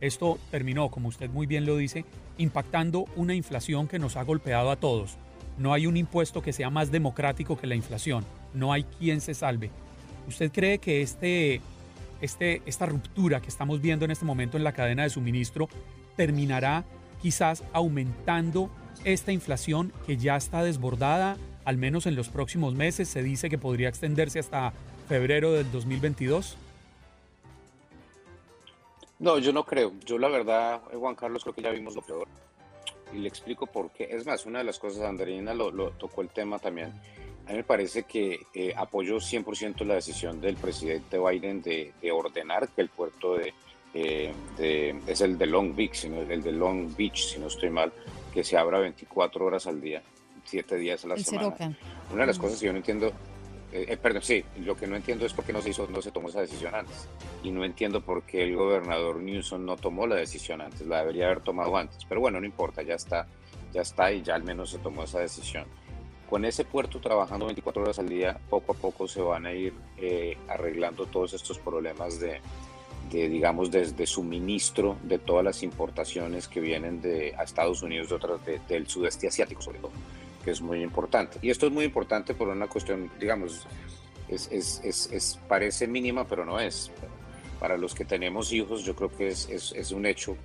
[0.00, 2.04] Esto terminó, como usted muy bien lo dice,
[2.38, 5.16] impactando una inflación que nos ha golpeado a todos.
[5.58, 8.24] No hay un impuesto que sea más democrático que la inflación.
[8.54, 9.70] No hay quien se salve.
[10.28, 11.60] ¿Usted cree que este,
[12.20, 15.68] este, esta ruptura que estamos viendo en este momento en la cadena de suministro
[16.16, 16.84] terminará
[17.20, 18.70] quizás aumentando
[19.04, 23.08] esta inflación que ya está desbordada, al menos en los próximos meses?
[23.08, 24.72] Se dice que podría extenderse hasta
[25.10, 26.56] febrero del 2022?
[29.18, 29.92] No, yo no creo.
[30.06, 32.28] Yo la verdad, eh, Juan Carlos, creo que ya vimos lo peor.
[33.12, 34.06] Y le explico por qué.
[34.08, 36.92] Es más, una de las cosas, Andreina lo, tocó el tema también.
[37.48, 42.68] A mí me parece que eh, apoyo 100% la decisión del presidente Biden de, ordenar
[42.68, 43.52] que el puerto de,
[43.92, 47.92] de, es el de Long Beach, sino el de Long Beach, si no estoy mal,
[48.32, 50.04] que se abra 24 horas al día,
[50.44, 51.76] 7 días a la semana.
[52.12, 53.12] Una de las cosas que yo no entiendo
[53.72, 56.02] eh, eh, perdón, sí, lo que no entiendo es por qué no se hizo, no
[56.02, 57.08] se tomó esa decisión antes.
[57.42, 61.26] Y no entiendo por qué el gobernador Newsom no tomó la decisión antes, la debería
[61.26, 62.04] haber tomado antes.
[62.08, 63.28] Pero bueno, no importa, ya está,
[63.72, 65.66] ya está y ya al menos se tomó esa decisión.
[66.28, 69.72] Con ese puerto trabajando 24 horas al día, poco a poco se van a ir
[69.98, 72.40] eh, arreglando todos estos problemas de,
[73.10, 78.14] de digamos, desde suministro de todas las importaciones que vienen de a Estados Unidos de
[78.14, 79.92] otras, del sudeste asiático sobre todo
[80.44, 81.38] que es muy importante.
[81.42, 83.66] Y esto es muy importante por una cuestión, digamos,
[84.28, 86.90] es, es, es, parece mínima, pero no es.
[87.58, 90.36] Para los que tenemos hijos, yo creo que es, un hecho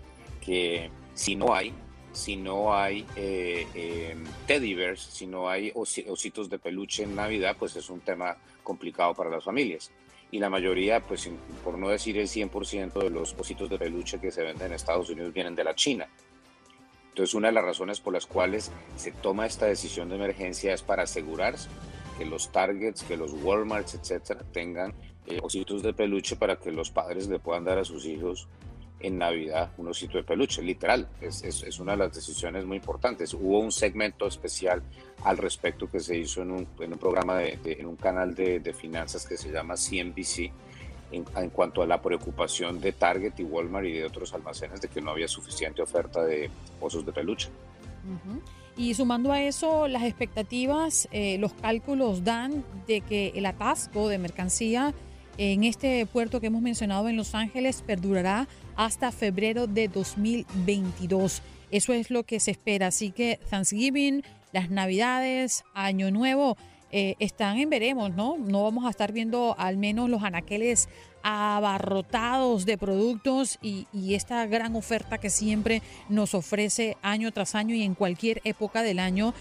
[0.42, 1.74] que si no hay,
[2.12, 4.16] si no hay eh, eh,
[4.48, 9.14] teddy bears, si no hay ositos de peluche en Navidad, pues es un tema complicado
[9.14, 9.92] para las familias.
[10.32, 11.30] Y la mayoría, pues
[11.64, 15.10] por no decir el 100% de los ositos de peluche que se venden en Estados
[15.10, 16.08] Unidos vienen de la China.
[17.16, 20.82] Entonces, una de las razones por las cuales se toma esta decisión de emergencia es
[20.82, 21.70] para asegurarse
[22.18, 24.94] que los Targets, que los Walmarts, etcétera, tengan
[25.26, 28.50] eh, ositos de peluche para que los padres le puedan dar a sus hijos
[29.00, 31.08] en Navidad un osito de peluche, literal.
[31.22, 33.34] Es, es, una de las decisiones muy importantes.
[33.34, 34.84] Hubo un segmento especial
[35.24, 38.60] al respecto que se hizo en un, en un programa, de, en un canal de,
[38.60, 40.52] de finanzas que se llama CNBC,
[41.12, 45.02] en, cuanto a la preocupación de Target y Walmart y de otros almacenes de que
[45.02, 46.50] no había suficiente oferta de
[46.80, 47.50] osos de peluche.
[48.78, 54.18] Y sumando a eso, las expectativas, eh, los cálculos dan de que el atasco de
[54.18, 54.94] mercancía
[55.38, 61.42] en este puerto que hemos mencionado en Los Ángeles perdurará hasta febrero de 2022.
[61.72, 62.88] Eso es lo que se espera.
[62.88, 66.58] Así que Thanksgiving, las Navidades, Año Nuevo,
[66.98, 68.38] eh, están en veremos, ¿no?
[68.38, 70.88] No vamos a estar viendo al menos los anaqueles
[71.24, 77.84] abarrotados de productos y, esta gran oferta que siempre nos ofrece año tras año y
[77.84, 79.34] en cualquier época del año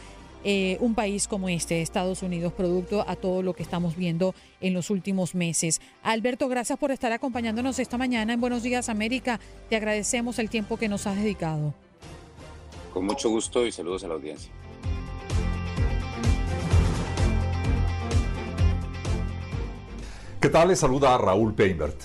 [0.43, 4.75] eh, un país como este, Estados Unidos, producto a todo lo que estamos viendo en
[4.75, 5.81] los últimos meses.
[6.03, 9.39] Alberto, gracias por estar acompañándonos esta mañana en Buenos Días América.
[9.69, 11.73] Te agradecemos el tiempo que nos has dedicado.
[12.93, 14.51] Con mucho gusto y saludos a la audiencia.
[20.45, 20.77] ¿Qué tal?
[20.77, 21.99] Saluda a Raúl Peinbert.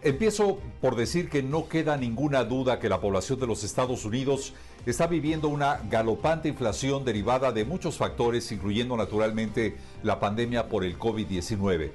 [0.00, 4.54] Empiezo por decir que no queda ninguna duda que la población de los Estados Unidos
[4.86, 10.96] está viviendo una galopante inflación derivada de muchos factores, incluyendo naturalmente la pandemia por el
[10.96, 11.90] COVID-19.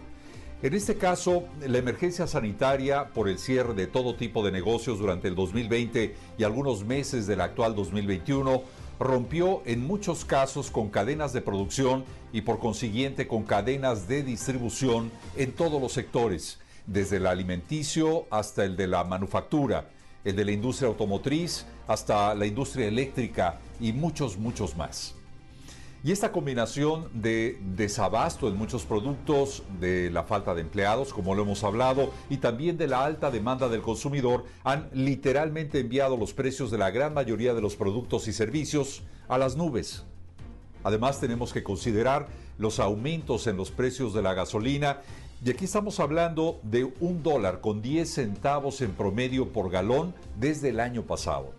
[0.64, 5.30] En este caso, la emergencia sanitaria por el cierre de todo tipo de negocios durante
[5.30, 8.64] el 2020 y algunos meses del actual 2021
[9.00, 15.12] rompió en muchos casos con cadenas de producción y por consiguiente con cadenas de distribución
[15.38, 19.90] en todos los sectores, desde el alimenticio hasta el de la manufactura,
[20.26, 25.16] el de la industria automotriz hasta la industria eléctrica y muchos, muchos más.
[26.02, 31.42] Y esta combinación de desabasto en muchos productos, de la falta de empleados, como lo
[31.42, 36.72] hemos hablado, y también de la alta demanda del consumidor, han literalmente enviado los precios
[36.72, 40.06] de la gran mayoría de los productos y servicios a las nubes.
[40.86, 42.28] Además tenemos que considerar
[42.58, 45.02] los aumentos en los precios de la gasolina
[45.44, 50.70] y aquí estamos hablando de un dólar con 10 centavos en promedio por galón desde
[50.70, 51.54] el año pasado.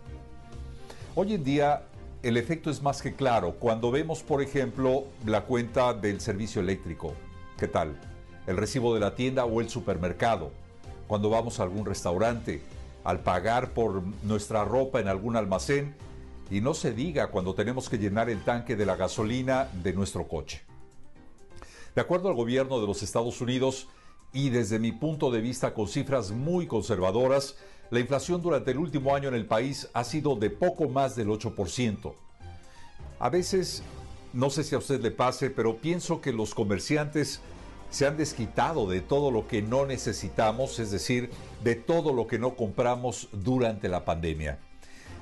[1.15, 1.83] Hoy en día
[2.23, 7.13] el efecto es más que claro cuando vemos, por ejemplo, la cuenta del servicio eléctrico.
[7.57, 7.99] ¿Qué tal?
[8.47, 10.51] El recibo de la tienda o el supermercado.
[11.07, 12.61] Cuando vamos a algún restaurante,
[13.03, 15.95] al pagar por nuestra ropa en algún almacén.
[16.49, 20.27] Y no se diga cuando tenemos que llenar el tanque de la gasolina de nuestro
[20.27, 20.61] coche.
[21.95, 23.87] De acuerdo al gobierno de los Estados Unidos,
[24.33, 27.57] y desde mi punto de vista con cifras muy conservadoras,
[27.91, 31.27] la inflación durante el último año en el país ha sido de poco más del
[31.27, 32.13] 8%.
[33.19, 33.83] A veces,
[34.31, 37.41] no sé si a usted le pase, pero pienso que los comerciantes
[37.89, 41.29] se han desquitado de todo lo que no necesitamos, es decir,
[41.65, 44.57] de todo lo que no compramos durante la pandemia.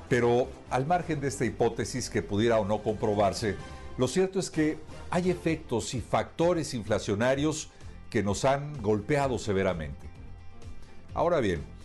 [0.07, 3.55] Pero al margen de esta hipótesis que pudiera o no comprobarse,
[3.97, 4.77] lo cierto es que
[5.09, 7.71] hay efectos y factores inflacionarios
[8.11, 10.07] que nos han golpeado severamente.
[11.15, 11.78] Ahora bien,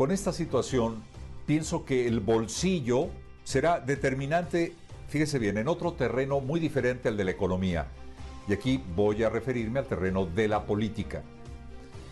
[0.00, 1.02] con esta situación,
[1.44, 3.08] pienso que el bolsillo
[3.44, 4.72] será determinante,
[5.08, 7.86] fíjese bien, en otro terreno muy diferente al de la economía.
[8.48, 11.22] Y aquí voy a referirme al terreno de la política.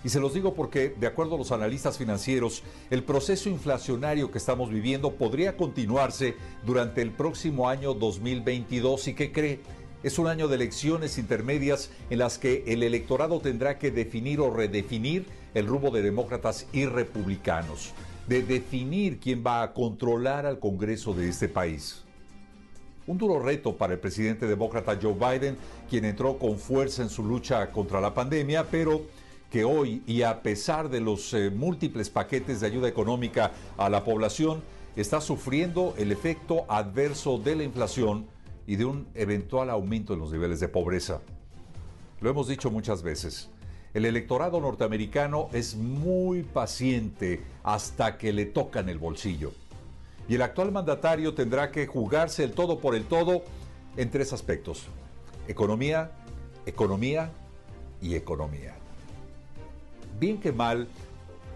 [0.05, 4.37] Y se los digo porque, de acuerdo a los analistas financieros, el proceso inflacionario que
[4.37, 6.37] estamos viviendo podría continuarse
[6.67, 9.61] durante el próximo año 2022 y que cree
[10.03, 14.51] es un año de elecciones intermedias en las que el electorado tendrá que definir o
[14.51, 17.93] redefinir el rumbo de demócratas y republicanos,
[18.29, 22.05] de definir quién va a controlar al Congreso de este país.
[23.07, 25.57] Un duro reto para el presidente demócrata Joe Biden,
[25.89, 29.03] quien entró con fuerza en su lucha contra la pandemia, pero
[29.51, 34.05] que hoy, y a pesar de los eh, múltiples paquetes de ayuda económica a la
[34.05, 34.63] población,
[34.95, 38.27] está sufriendo el efecto adverso de la inflación
[38.69, 41.23] y de un eventual aumento en los niveles de pobreza.
[42.21, 43.49] Lo hemos dicho muchas veces,
[43.95, 49.53] el electorado norteamericano es muy paciente hasta que le tocan el bolsillo.
[50.29, 53.43] Y el actual mandatario tendrá que jugarse el todo por el todo
[53.97, 54.85] en tres aspectos.
[55.49, 56.11] Economía,
[56.67, 57.31] economía
[58.03, 58.75] y economía.
[60.21, 60.89] Bien que mal,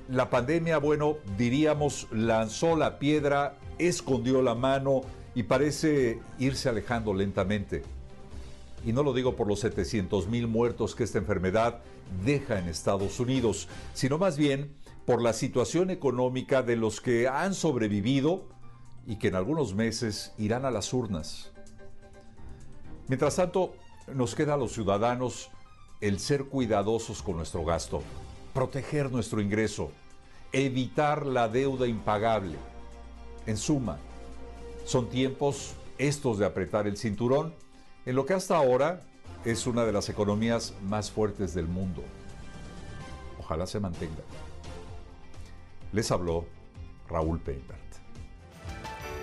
[0.09, 5.03] la pandemia, bueno, diríamos, lanzó la piedra, escondió la mano
[5.35, 7.83] y parece irse alejando lentamente.
[8.85, 11.80] Y no lo digo por los 700 mil muertos que esta enfermedad
[12.24, 14.74] deja en Estados Unidos, sino más bien
[15.07, 18.49] por la situación económica de los que han sobrevivido
[19.07, 21.53] y que en algunos meses irán a las urnas.
[23.09, 23.74] Mientras tanto,
[24.12, 25.51] nos queda a los ciudadanos
[26.01, 28.03] el ser cuidadosos con nuestro gasto,
[28.53, 29.91] proteger nuestro ingreso,
[30.53, 32.59] evitar la deuda impagable.
[33.47, 33.99] En suma,
[34.85, 37.55] son tiempos estos de apretar el cinturón
[38.07, 39.03] en lo que hasta ahora
[39.45, 42.03] es una de las economías más fuertes del mundo.
[43.39, 44.22] Ojalá se mantenga.
[45.93, 46.47] Les habló
[47.09, 47.80] Raúl Peinbert.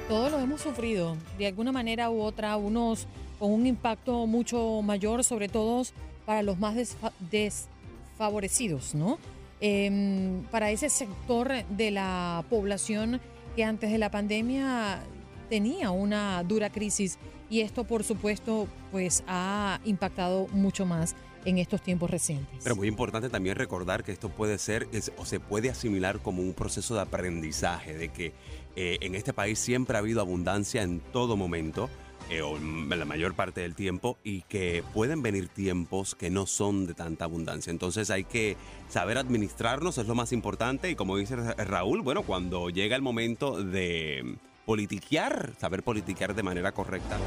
[0.07, 3.07] Todos lo hemos sufrido, de alguna manera u otra, unos
[3.37, 5.83] con un impacto mucho mayor, sobre todo
[6.25, 9.17] para los más desfa- desfavorecidos, ¿no?
[9.61, 13.19] Em, para ese sector de la población
[13.55, 15.01] que antes de la pandemia
[15.49, 17.17] tenía una dura crisis
[17.49, 22.59] y esto, por supuesto, pues ha impactado mucho más en estos tiempos recientes.
[22.63, 24.87] Pero muy importante también recordar que esto puede ser
[25.17, 28.33] o se puede asimilar como un proceso de aprendizaje, de que
[28.75, 31.89] eh, en este país siempre ha habido abundancia en todo momento,
[32.29, 36.85] eh, o la mayor parte del tiempo, y que pueden venir tiempos que no son
[36.85, 37.71] de tanta abundancia.
[37.71, 38.55] Entonces hay que
[38.89, 43.01] saber administrarnos, es lo más importante, y como dice Ra- Raúl, bueno, cuando llega el
[43.01, 44.35] momento de
[44.73, 47.17] politiquear, saber politiquear de manera correcta.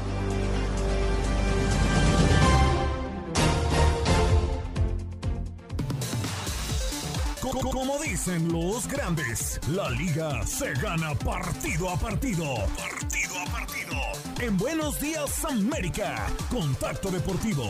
[7.41, 12.55] Co- Como dicen los grandes, la liga se gana partido a partido.
[12.77, 13.97] Partido a partido.
[14.41, 17.69] En Buenos Días América, Contacto Deportivo.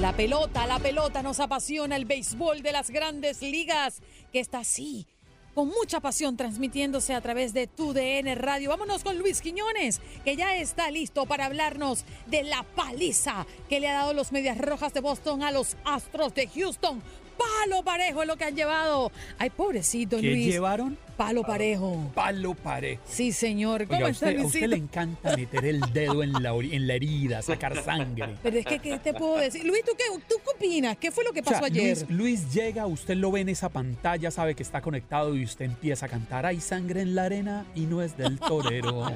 [0.00, 4.00] La pelota, la pelota nos apasiona el béisbol de las grandes ligas,
[4.32, 5.08] que está así,
[5.58, 8.70] con mucha pasión transmitiéndose a través de tu DN Radio.
[8.70, 13.88] Vámonos con Luis Quiñones, que ya está listo para hablarnos de la paliza que le
[13.88, 17.02] ha dado los Medias Rojas de Boston a los Astros de Houston.
[17.38, 19.12] Palo parejo es lo que han llevado.
[19.38, 20.46] Ay, pobrecito ¿Qué Luis.
[20.46, 20.98] llevaron?
[21.16, 22.10] Palo parejo.
[22.14, 23.02] Palo parejo.
[23.06, 23.86] Sí, señor.
[23.86, 24.64] ¿Cómo Oiga, a está usted, a Luisito?
[24.64, 28.36] usted le encanta meter el dedo en la, ori- en la herida, sacar sangre.
[28.42, 29.64] Pero es que, ¿qué te puedo decir?
[29.64, 30.96] Luis, ¿tú qué, ¿tú qué opinas?
[30.96, 31.96] ¿Qué fue lo que O sea, pasó ayer?
[32.08, 32.10] Luis,
[32.42, 36.06] Luis llega, usted lo ve en esa pantalla, sabe que está conectado y usted empieza
[36.06, 39.10] a cantar, hay sangre en la arena y no es del torero.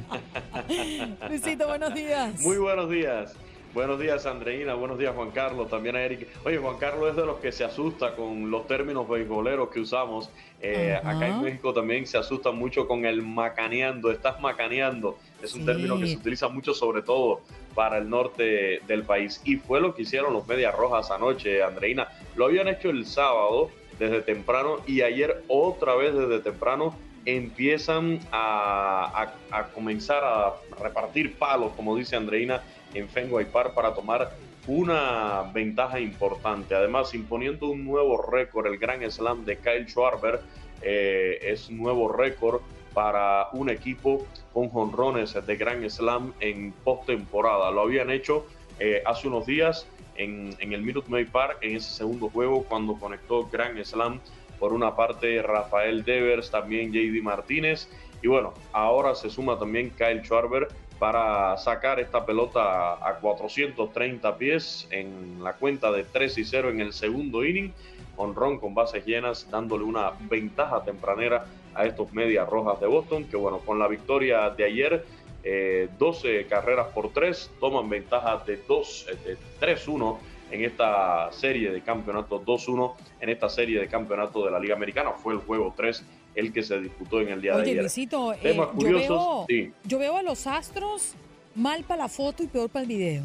[1.29, 2.41] Luisito, buenos días.
[2.41, 3.33] Muy buenos días.
[3.75, 4.75] Buenos días, Andreina.
[4.75, 5.71] Buenos días, Juan Carlos.
[5.71, 6.29] También a Eric.
[6.45, 10.31] Oye, Juan Carlos es de los que se asusta con los términos beisboleros que usamos.
[10.61, 14.11] Eh, acá en México también se asusta mucho con el macaneando.
[14.11, 15.19] Estás macaneando.
[15.43, 17.41] Es un término que se utiliza mucho, sobre todo
[17.75, 19.41] para el norte del país.
[19.45, 22.09] Y fue lo que hicieron los Medias Rojas anoche, Andreina.
[22.37, 26.95] Lo habían hecho el sábado desde temprano y ayer otra vez desde temprano
[27.25, 32.63] empiezan a, a- a comenzar a repartir palos, como dice Andreina,
[32.95, 34.33] en Fenway Park para tomar
[34.67, 36.75] una ventaja importante.
[36.75, 40.41] Además, imponiendo un nuevo récord, el Grand Slam de Kyle Schwarber
[40.83, 42.61] eh, es nuevo récord
[42.95, 47.71] para un equipo con jonrones de Grand Slam en postemporada.
[47.71, 48.47] Lo habían hecho
[48.79, 49.87] eh, hace unos días
[50.17, 54.21] en, en el Minute Maid Park en ese segundo juego cuando conectó Grand Slam
[54.59, 57.89] por una parte Rafael Devers, también JD Martínez
[58.23, 60.69] y bueno, ahora se suma también Kyle Schwarber
[61.03, 66.79] para sacar esta pelota a 430 pies en la cuenta de 3 y 0 en
[66.79, 67.73] el segundo inning,
[68.17, 71.45] honrón con bases llenas, dándole una ventaja tempranera
[71.75, 75.05] a estos medias rojas de Boston, que bueno, con la victoria de ayer,
[75.43, 80.19] eh, 12 carreras por 3, toman ventaja de, 2, eh, de 3-1
[80.53, 85.11] en esta serie de campeonato 2-1 en esta serie de campeonato de la Liga Americana.
[85.11, 86.05] Fue el juego 3
[86.35, 87.77] el que se disputó en el día de ayer.
[87.79, 89.73] Luisito, eh, Temas yo, curiosos, veo, sí.
[89.85, 91.15] yo veo a los astros
[91.55, 93.25] mal para la foto y peor para el video.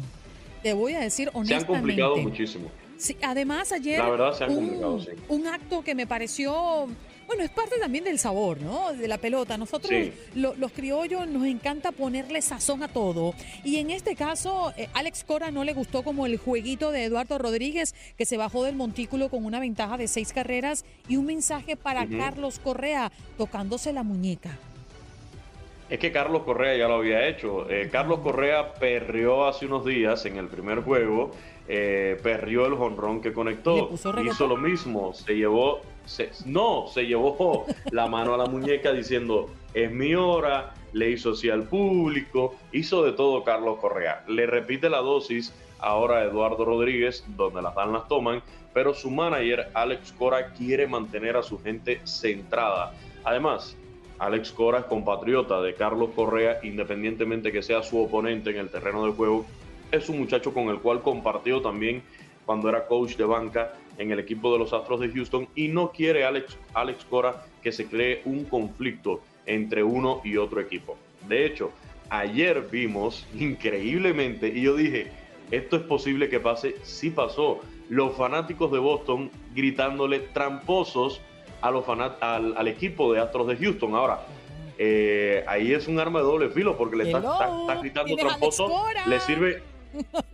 [0.62, 1.66] Te voy a decir Se han honestamente.
[1.72, 2.70] complicado muchísimo.
[2.96, 5.10] Sí, además, ayer La verdad, se han un, complicado, sí.
[5.28, 6.88] un acto que me pareció,
[7.28, 8.92] bueno, es parte también del sabor, ¿no?
[8.92, 9.56] De la pelota.
[9.56, 10.12] Nosotros, Sí.
[10.34, 13.34] lo- los criollos, nos encanta ponerle sazón a todo.
[13.62, 17.38] Y en este caso, eh, Alex Cora no le gustó como el jueguito de Eduardo
[17.38, 21.76] Rodríguez, que se bajó del montículo con una ventaja de seis carreras y un mensaje
[21.76, 22.06] para.
[22.08, 24.56] Carlos Correa, tocándose la muñeca.
[25.90, 27.68] Es que Carlos Correa ya lo había hecho.
[27.70, 31.30] Eh, Carlos Correa perrió hace unos días en el primer juego,
[31.66, 33.90] eh, perrió el jonrón que ¿Le conectó.
[33.92, 35.80] Hizo lo mismo, se llevó,
[36.46, 41.50] no, se llevó la mano a la muñeca diciendo, es mi hora, le hizo así
[41.50, 44.24] al público, hizo de todo Carlos Correa.
[44.26, 48.42] Le repite la dosis ahora a Eduardo Rodríguez, donde las dan las toman,
[48.72, 52.94] pero su manager, Alex Cora, quiere mantener a su gente centrada.
[53.24, 53.76] Además,
[54.18, 59.04] Alex Cora es compatriota de Carlos Correa, independientemente que sea su oponente en el terreno
[59.06, 59.46] de juego.
[59.92, 62.02] Es un muchacho con el cual compartió también
[62.44, 65.90] cuando era coach de banca en el equipo de los Astros de Houston y no
[65.92, 70.96] quiere Alex, Alex Cora que se cree un conflicto entre uno y otro equipo.
[71.28, 71.70] De hecho,
[72.10, 75.10] ayer vimos increíblemente y yo dije,
[75.50, 77.60] esto es posible que pase, sí pasó.
[77.88, 81.20] Los fanáticos de Boston gritándole tramposos
[81.62, 83.94] a los al, al equipo de Astros de Houston.
[83.94, 84.20] Ahora,
[84.76, 88.06] eh, ahí es un arma de doble filo porque le está, Hello, está- está gritando
[88.14, 89.62] ¿tienes a Alex tramposo, le sirve,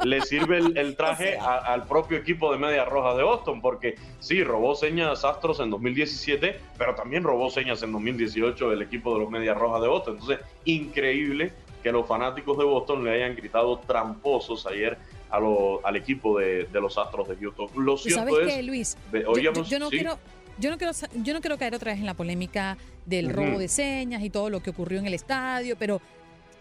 [0.05, 4.75] le sirve el, traje al propio equipo de Media Roja de Boston, porque sí, robó
[4.75, 9.55] señas Astros en 2017, pero también robó señas en 2018 el equipo de los Media
[9.55, 10.15] Rojas de Boston.
[10.21, 11.53] Entonces, increíble
[11.83, 14.97] que los fanáticos de Boston le hayan gritado tramposos ayer
[15.31, 17.69] a al equipo de, los Astros de Houston.
[17.77, 18.97] Lo cierto ¿Sabes qué, Luis?
[19.13, 20.19] yo, no quiero...
[20.57, 23.67] Yo no, quiero, yo no quiero caer otra vez en la polémica del robo de
[23.67, 26.01] señas y todo lo que ocurrió en el estadio, pero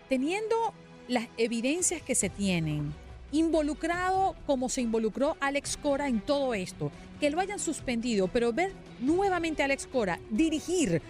[0.09, 0.73] teniendo
[1.07, 2.93] las evidencias que se tienen,
[3.31, 8.71] involucrado como se involucró Alex Cora en todo esto, que lo hayan suspendido, pero ver
[8.99, 11.01] nuevamente a Alex Cora dirigir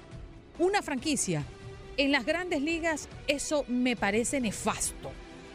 [0.59, 1.43] una franquicia
[1.97, 5.11] en las grandes ligas, eso me parece nefasto.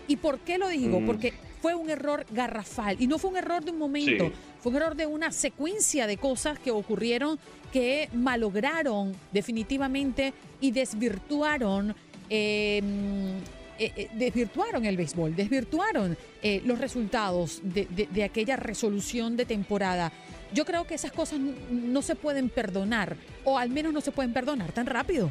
[0.06, 1.00] ¿Y por qué lo digo?
[1.00, 1.06] Mm.
[1.06, 4.30] Porque fue un error garrafal y no fue un error de un momento,
[4.60, 7.38] fue un error de una secuencia de cosas que ocurrieron
[7.72, 11.94] que malograron definitivamente y desvirtuaron.
[12.30, 13.40] Em,
[13.78, 20.12] eh, eh, desvirtuaron el béisbol, desvirtuaron eh, los resultados de, aquella resolución de temporada.
[20.52, 24.32] Yo creo que esas cosas no se pueden perdonar, o al menos no se pueden
[24.32, 25.30] perdonar tan rápido.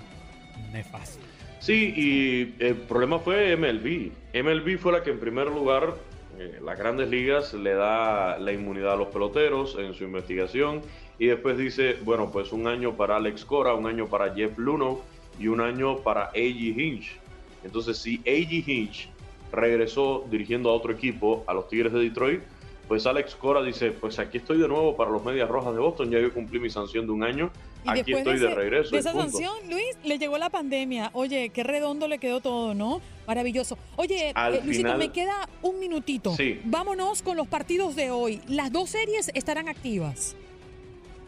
[0.72, 1.20] Nefasto.
[1.60, 4.12] Sí, y el problema fue MLB.
[4.34, 5.96] MLB fue la que en primer lugar,
[6.38, 10.82] eh, las grandes ligas le da la inmunidad a los peloteros en su investigación
[11.18, 15.02] y después dice, bueno, pues un año para Alex Cora, un año para Jeff Luno
[15.40, 16.78] y un año para A.G.
[16.78, 17.20] Hinch.
[17.68, 18.64] Entonces, si A.G.
[18.66, 19.10] Hinch
[19.52, 22.42] regresó dirigiendo a otro equipo, a los Tigres de Detroit,
[22.88, 26.10] pues Alex Cora dice, pues aquí estoy de nuevo para los Medias Rojas de Boston,
[26.10, 27.52] ya yo cumplí mi sanción de un año,
[27.86, 28.92] aquí estoy de, regreso.
[28.92, 31.10] De esa sanción, Luis, le llegó la pandemia.
[31.14, 33.02] Oye, qué redondo le quedó todo, ¿no?
[33.28, 33.78] Maravilloso.
[33.98, 36.34] Oye, eh, Luisito, me queda un minutito.
[36.36, 36.62] Sí.
[36.64, 38.40] Vámonos con los partidos de hoy.
[38.48, 40.38] Las dos series estarán activas.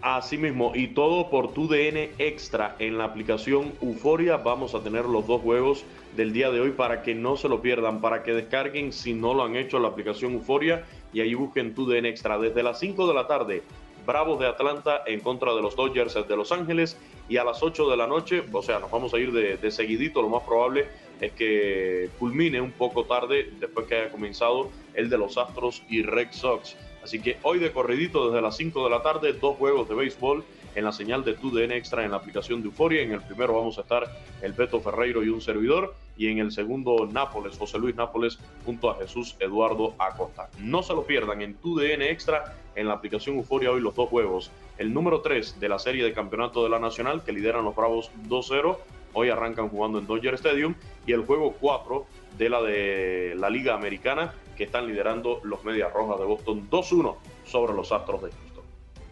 [0.02, 4.38] Así mismo, y todo por tu DN Extra en la aplicación Euforia.
[4.38, 5.84] Vamos a tener los dos juegos
[6.16, 9.34] del día de hoy para que no se lo pierdan, para que descarguen si no
[9.34, 12.40] lo han hecho la aplicación Euforia y ahí busquen tu DN Extra.
[12.40, 13.62] Desde las 5 de la tarde,
[14.06, 16.98] Bravos de Atlanta en contra de los Dodgers de Los Ángeles
[17.28, 19.70] y a las 8 de la noche, o sea, nos vamos a ir de, de
[19.70, 20.88] seguidito, lo más probable
[21.20, 26.04] es que culmine un poco tarde después que haya comenzado el de los Astros y
[26.04, 26.78] Red Sox.
[27.04, 30.44] Así que hoy de corridito desde las 5 de la tarde, dos juegos de béisbol
[30.76, 33.02] en la señal de TUDN Extra en la aplicación de Euforia.
[33.02, 34.10] En el primero vamos a estar
[34.42, 35.96] el Beto Ferreiro y un servidor.
[36.18, 40.50] Y en el segundo Nápoles, José Luis Nápoles junto a Jesús Eduardo Acosta.
[40.60, 44.52] No se lo pierdan en TUDN Extra en la aplicación Euforia hoy los dos juegos.
[44.78, 48.12] El número 3 de la serie de campeonato de la Nacional que lideran los Bravos
[48.28, 48.78] 2-0.
[49.14, 50.76] Hoy arrancan jugando en Dodger Stadium.
[51.08, 52.06] Y el juego 4
[52.38, 57.16] de la de la Liga Americana que están liderando los Medias Rojas de Boston 2-1
[57.46, 58.64] sobre los Astros de Houston.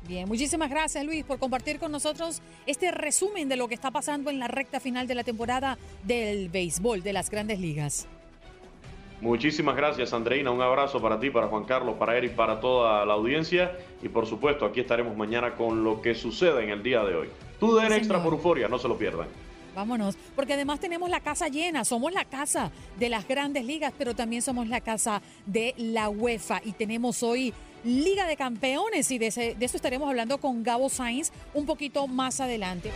[0.06, 4.30] Bien, muchísimas gracias Luis por compartir con nosotros este resumen de lo que está pasando
[4.30, 8.10] en la recta final de la temporada del béisbol de las grandes ligas.
[9.22, 13.14] Muchísimas gracias Andreina, un abrazo para ti, para Juan Carlos, para Eric, para toda la
[13.14, 13.72] audiencia
[14.04, 17.30] y por supuesto aquí estaremos mañana con lo que sucede en el día de hoy.
[17.58, 19.28] Tú den extra por euforia, no se lo pierdan.
[19.78, 24.16] Vámonos, porque además tenemos la casa llena, somos la casa de las grandes ligas, pero
[24.16, 27.54] también somos la casa de la UEFA y tenemos hoy
[27.84, 32.40] Liga de Campeones y de, de eso estaremos hablando con Gabo Sainz un poquito más
[32.40, 32.90] adelante.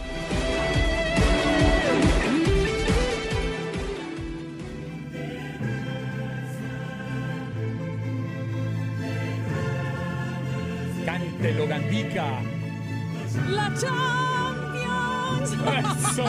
[11.05, 12.41] Cántelo, Gandica.
[13.51, 13.71] La
[15.39, 16.25] ¡Eso!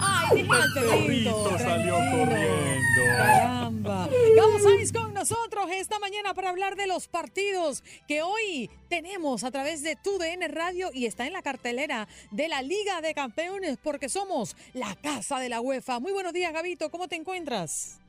[0.00, 2.82] ¡Ay, el salió corriendo.
[3.16, 4.08] Caramba.
[4.36, 9.50] Gabo Sainz con nosotros esta mañana para hablar de los partidos que hoy tenemos a
[9.50, 14.08] través de TUDN Radio y está en la cartelera de la Liga de Campeones porque
[14.08, 16.00] somos la casa de la UEFA.
[16.00, 16.90] Muy buenos días, Gabito.
[16.90, 18.01] ¿Cómo te encuentras?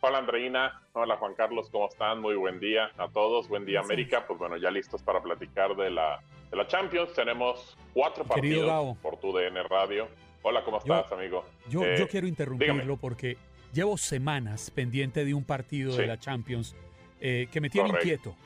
[0.00, 2.20] Hola Andreina, hola Juan Carlos, ¿cómo están?
[2.20, 4.26] Muy buen día a todos, buen día América.
[4.26, 6.20] Pues bueno, ya listos para platicar de la,
[6.50, 7.14] de la Champions.
[7.14, 10.06] Tenemos cuatro partidos por tu DN Radio.
[10.42, 11.44] Hola, ¿cómo estás, amigo?
[11.68, 13.38] Yo, yo eh, quiero interrumpirlo porque
[13.72, 16.76] llevo semanas pendiente de un partido de la Champions
[17.20, 18.36] eh, que me tiene inquieto.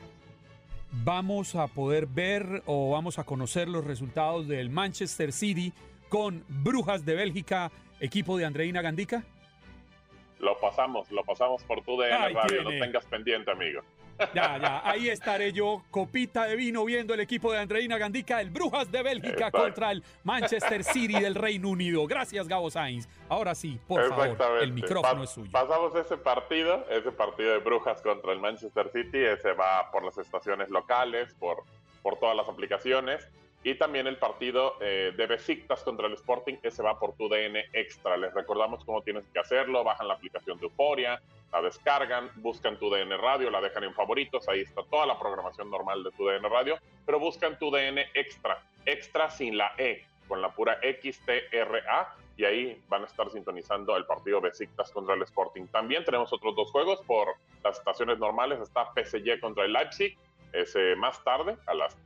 [1.03, 5.73] Vamos a poder ver o vamos a conocer los resultados del Manchester City
[6.07, 9.23] con Brujas de Bélgica, equipo de Andreina Gandica.
[10.41, 13.81] Lo pasamos, lo pasamos por tu DN Radio, no tengas pendiente, amigo.
[14.33, 18.49] Ya, ya, ahí estaré yo, copita de vino, viendo el equipo de Andreina Gandica, el
[18.49, 22.07] Brujas de Bélgica contra el Manchester City del Reino Unido.
[22.07, 23.07] Gracias, Gabo Sainz.
[23.29, 25.51] Ahora sí, por favor, el micrófono es suyo.
[25.51, 30.17] Pasamos ese partido, ese partido de Brujas contra el Manchester City, ese va por las
[30.17, 31.63] estaciones locales, por,
[32.01, 33.27] por todas las aplicaciones.
[33.63, 37.63] Y también el partido eh, de Besiktas contra el Sporting, ese va por tu DN
[37.73, 38.17] Extra.
[38.17, 39.83] Les recordamos cómo tienes que hacerlo.
[39.83, 44.49] Bajan la aplicación de Euforia, la descargan, buscan tu DN Radio, la dejan en favoritos.
[44.49, 46.79] Ahí está toda la programación normal de tu DN Radio.
[47.05, 52.15] Pero buscan tu DN Extra, extra sin la E, con la pura XTRA.
[52.37, 55.67] Y ahí van a estar sintonizando el partido Besiktas contra el Sporting.
[55.67, 58.59] También tenemos otros dos juegos por las estaciones normales.
[58.59, 60.17] Está PSG contra el Leipzig
[60.53, 61.97] es más tarde, a las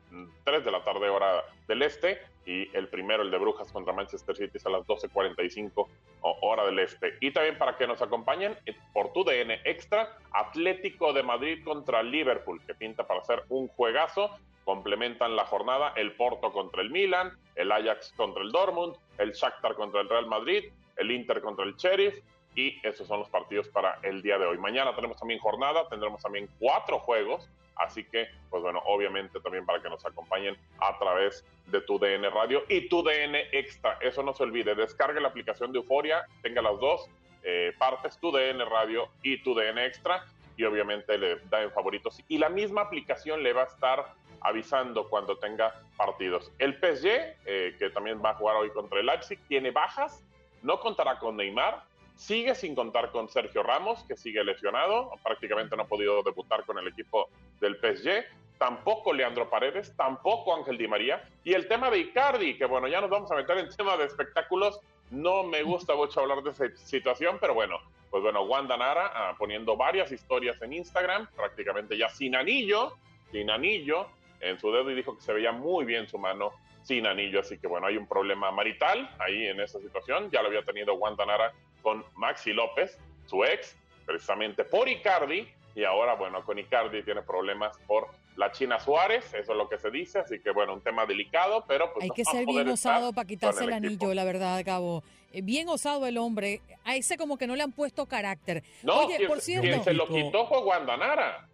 [0.43, 4.35] 3 de la tarde hora del este, y el primero, el de Brujas contra Manchester
[4.35, 5.87] City, es a las 12.45
[6.21, 7.15] hora del este.
[7.19, 12.03] Y también para que nos acompañen eh, por tu DN Extra, Atlético de Madrid contra
[12.03, 14.29] Liverpool, que pinta para ser un juegazo.
[14.63, 19.75] Complementan la jornada el Porto contra el Milan, el Ajax contra el Dortmund, el Shakhtar
[19.75, 22.15] contra el Real Madrid, el Inter contra el Sheriff,
[22.55, 24.57] y esos son los partidos para el día de hoy.
[24.57, 29.81] Mañana tenemos también jornada, tendremos también cuatro juegos Así que, pues bueno, obviamente también para
[29.81, 33.97] que nos acompañen a través de tu DN Radio y tu DN Extra.
[34.01, 37.09] Eso no se olvide, descargue la aplicación de Euforia, tenga las dos
[37.43, 40.25] eh, partes, tu DN Radio y tu DN Extra,
[40.57, 42.21] y obviamente le da en favoritos.
[42.29, 46.51] Y la misma aplicación le va a estar avisando cuando tenga partidos.
[46.59, 50.23] El PSG, eh, que también va a jugar hoy contra el Leipzig, tiene bajas,
[50.61, 51.83] no contará con Neymar,
[52.15, 56.77] Sigue sin contar con Sergio Ramos, que sigue lesionado, prácticamente no ha podido debutar con
[56.79, 58.23] el equipo del PSG.
[58.57, 61.27] Tampoco Leandro Paredes, tampoco Ángel Di María.
[61.43, 64.05] Y el tema de Icardi, que bueno, ya nos vamos a meter en tema de
[64.05, 64.79] espectáculos.
[65.11, 69.35] No me gusta mucho hablar de esa situación, pero bueno, pues bueno, Wanda Nara ah,
[69.37, 72.93] poniendo varias historias en Instagram, prácticamente ya sin anillo,
[73.31, 74.07] sin anillo
[74.39, 77.41] en su dedo y dijo que se veía muy bien su mano sin anillo.
[77.41, 80.29] Así que bueno, hay un problema marital ahí en esa situación.
[80.31, 81.51] Ya lo había tenido Wanda Nara
[81.85, 83.75] con Maxi López, su ex,
[84.07, 88.07] precisamente por Icardi, y ahora, bueno, con Icardi tiene problemas por
[88.37, 91.63] la China Suárez, eso es lo que se dice, así que bueno, un tema delicado,
[91.67, 92.05] pero pues...
[92.05, 95.03] Hay que ser bien osado para quitarse el, anillo, la verdad, Cabo.
[95.31, 98.63] Eh, bien osado el hombre, a ese como que no le han puesto carácter.
[98.81, 99.67] No, Oye, por cierto...
[99.67, 101.47] quien se lo quitó fue Guandanara.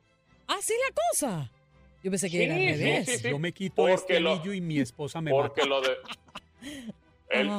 [0.47, 1.51] ¿Ah, sí la cosa?
[2.01, 3.21] Yo pensé que era al revés.
[3.21, 5.97] Yo me quito este anillo y mi esposa me porque Lo de...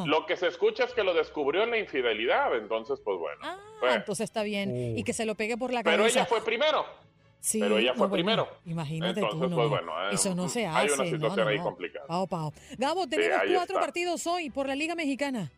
[0.06, 3.38] lo que se escucha es que lo descubrió en la infidelidad, entonces pues bueno.
[3.42, 4.96] Ah, entonces está bien.
[4.96, 6.02] Y que se lo pegue por la cabeza.
[6.02, 6.84] Pero ella fue primero.
[7.40, 8.48] Sí, pero ella fue primero.
[8.66, 10.78] Imagínate tú, no, pues bueno, Eso no se hace.
[10.78, 12.06] Hay una situación ahí complicada.
[12.78, 15.50] Gabo, tenemos cuatro partidos hoy por la Liga Mexicana.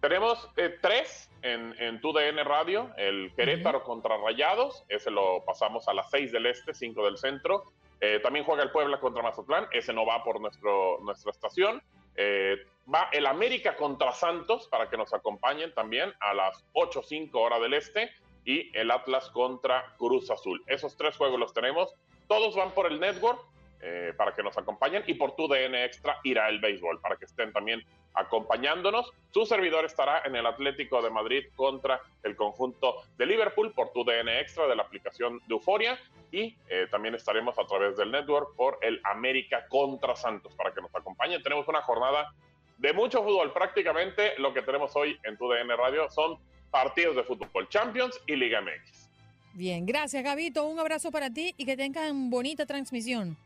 [0.00, 2.90] Tenemos eh, tres en, en tu DN Radio.
[2.96, 4.82] El Querétaro contra Rayados.
[4.88, 7.64] Ese lo pasamos a las seis del este, cinco del centro.
[8.00, 9.66] Eh, también juega el Puebla contra Mazatlán.
[9.72, 11.82] Ese no va por nuestro, nuestra estación.
[12.22, 17.58] Eh, va el América contra Santos para que nos acompañen también a las 8.05 hora
[17.58, 18.10] del este
[18.44, 20.62] y el Atlas contra Cruz Azul.
[20.66, 21.94] Esos tres juegos los tenemos.
[22.28, 23.40] Todos van por el network
[23.82, 27.24] eh, para que nos acompañen y por tu DN Extra irá el béisbol para que
[27.24, 27.82] estén también
[28.14, 29.10] acompañándonos.
[29.30, 34.04] Su servidor estará en el Atlético de Madrid contra el conjunto de Liverpool por tu
[34.04, 35.98] DN Extra de la aplicación de Euforia
[36.30, 40.80] y eh, también estaremos a través del network por el América contra Santos para que
[40.80, 41.42] nos acompañen.
[41.42, 42.34] Tenemos una jornada
[42.78, 43.52] de mucho fútbol.
[43.52, 46.38] Prácticamente lo que tenemos hoy en tu DN Radio son
[46.70, 49.08] partidos de fútbol Champions y Liga MX.
[49.54, 50.64] Bien, gracias Gabito.
[50.64, 53.36] Un abrazo para ti y que tengan bonita transmisión.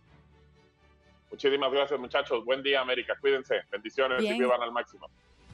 [1.35, 2.45] Muchísimas gracias muchachos.
[2.45, 3.17] Buen día América.
[3.21, 3.63] Cuídense.
[3.69, 5.11] Bendiciones y vivan al máximo.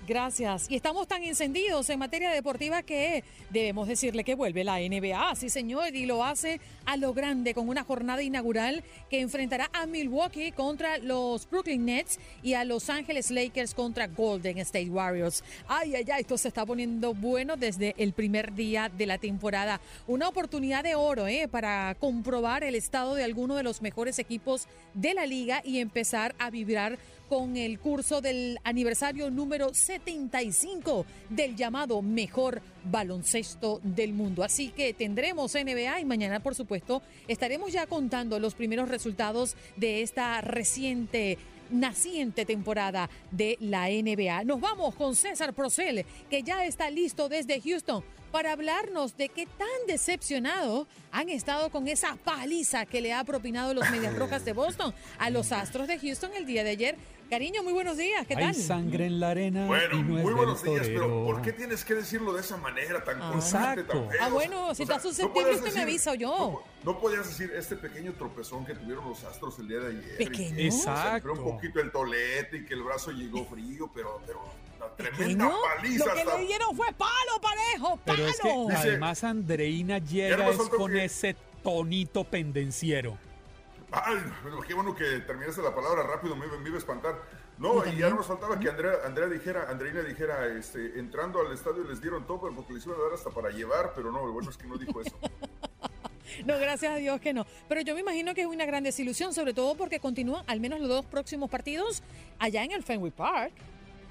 [0.07, 0.71] Gracias.
[0.71, 5.51] Y estamos tan encendidos en materia deportiva que debemos decirle que vuelve la NBA, sí
[5.51, 10.53] señor, y lo hace a lo grande con una jornada inaugural que enfrentará a Milwaukee
[10.53, 15.45] contra los Brooklyn Nets y a Los Ángeles Lakers contra Golden State Warriors.
[15.69, 19.81] Ay, ay, ay, esto se está poniendo bueno desde el primer día de la temporada.
[20.07, 21.47] Una oportunidad de oro ¿eh?
[21.47, 26.35] para comprobar el estado de alguno de los mejores equipos de la liga y empezar
[26.39, 26.99] a vibrar
[27.31, 34.43] con el curso del aniversario número 75 del llamado mejor baloncesto del mundo.
[34.43, 40.03] Así que tendremos NBA y mañana, por supuesto, estaremos ya contando los primeros resultados de
[40.03, 41.39] esta reciente
[41.71, 44.43] naciente temporada de la NBA.
[44.43, 48.03] Nos vamos con César Procel, que ya está listo desde Houston
[48.33, 53.75] para hablarnos de qué tan decepcionado han estado con esa paliza que le ha propinado
[53.75, 56.97] los Medias Rojas de Boston a los Astros de Houston el día de ayer.
[57.31, 58.47] Cariño, muy buenos días, ¿qué tal?
[58.47, 59.65] Hay sangre en la arena.
[59.65, 63.31] Bueno, muy buenos días, pero ¿por qué tienes que decirlo de esa manera tan ah,
[63.31, 66.65] constante, tan Ah, bueno, si estás susceptible, usted me avisa yo.
[66.83, 70.17] No, podías decir este pequeño tropezón que tuvieron los Astros el día de ayer.
[70.19, 70.59] Pequeño.
[70.59, 71.33] Exacto.
[71.33, 74.41] un poquito el tolete y que el brazo llegó frío, pero, pero
[74.81, 76.07] la tremenda paliza.
[76.07, 78.19] Lo que le dieron fue palo parejo, palo.
[78.19, 83.17] Pero es que además Andreina llega con ese tonito pendenciero.
[83.93, 84.19] Ay,
[84.67, 87.21] qué bueno que terminaste la palabra rápido, me, me iba a espantar.
[87.59, 91.85] No, y ya nos faltaba que Andrea, Andrea dijera, Andreina dijera, este, entrando al estadio
[91.85, 94.49] les dieron todo porque les iban a dar hasta para llevar, pero no, lo bueno
[94.49, 95.17] es que no dijo eso.
[96.47, 97.45] No, gracias a Dios que no.
[97.69, 100.79] Pero yo me imagino que es una gran desilusión, sobre todo porque continúan al menos
[100.79, 102.03] los dos próximos partidos
[102.39, 103.53] allá en el Fenway Park.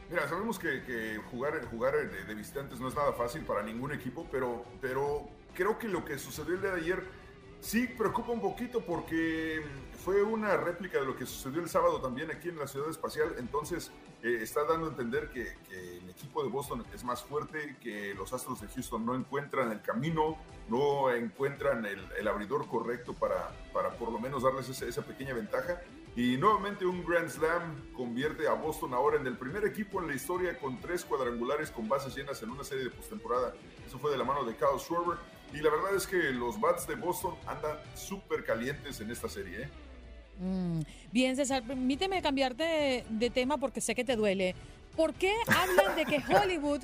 [0.10, 4.28] Mira, sabemos que, jugar, jugar de, de, visitantes no es nada fácil para ningún equipo,
[4.30, 7.04] pero, pero creo que lo que sucedió el día de ayer
[7.62, 9.62] Sí, preocupa un poquito porque
[10.04, 13.36] fue una réplica de lo que sucedió el sábado también aquí en la ciudad espacial,
[13.38, 13.92] entonces
[14.24, 18.34] eh, está dando a entender que, el equipo de Boston es más fuerte, que los
[18.34, 20.38] Astros de Houston no encuentran el camino,
[20.68, 25.82] no encuentran el, abridor correcto para, para por lo menos darles esa, pequeña ventaja.
[26.16, 30.16] Y nuevamente un Grand Slam convierte a Boston ahora en el primer equipo en la
[30.16, 33.54] historia con tres cuadrangulares con bases llenas en una serie de postemporada.
[33.86, 35.18] Eso fue de la mano de Kyle Schwarber.
[35.54, 39.64] Y la verdad es que los Bats de Boston andan súper calientes en esta serie.
[39.64, 39.70] ¿eh?
[40.40, 40.82] Mm,
[41.12, 44.56] bien, César, permíteme cambiarte de, tema porque sé que te duele.
[44.96, 46.82] ¿Por qué hablan de que Hollywood...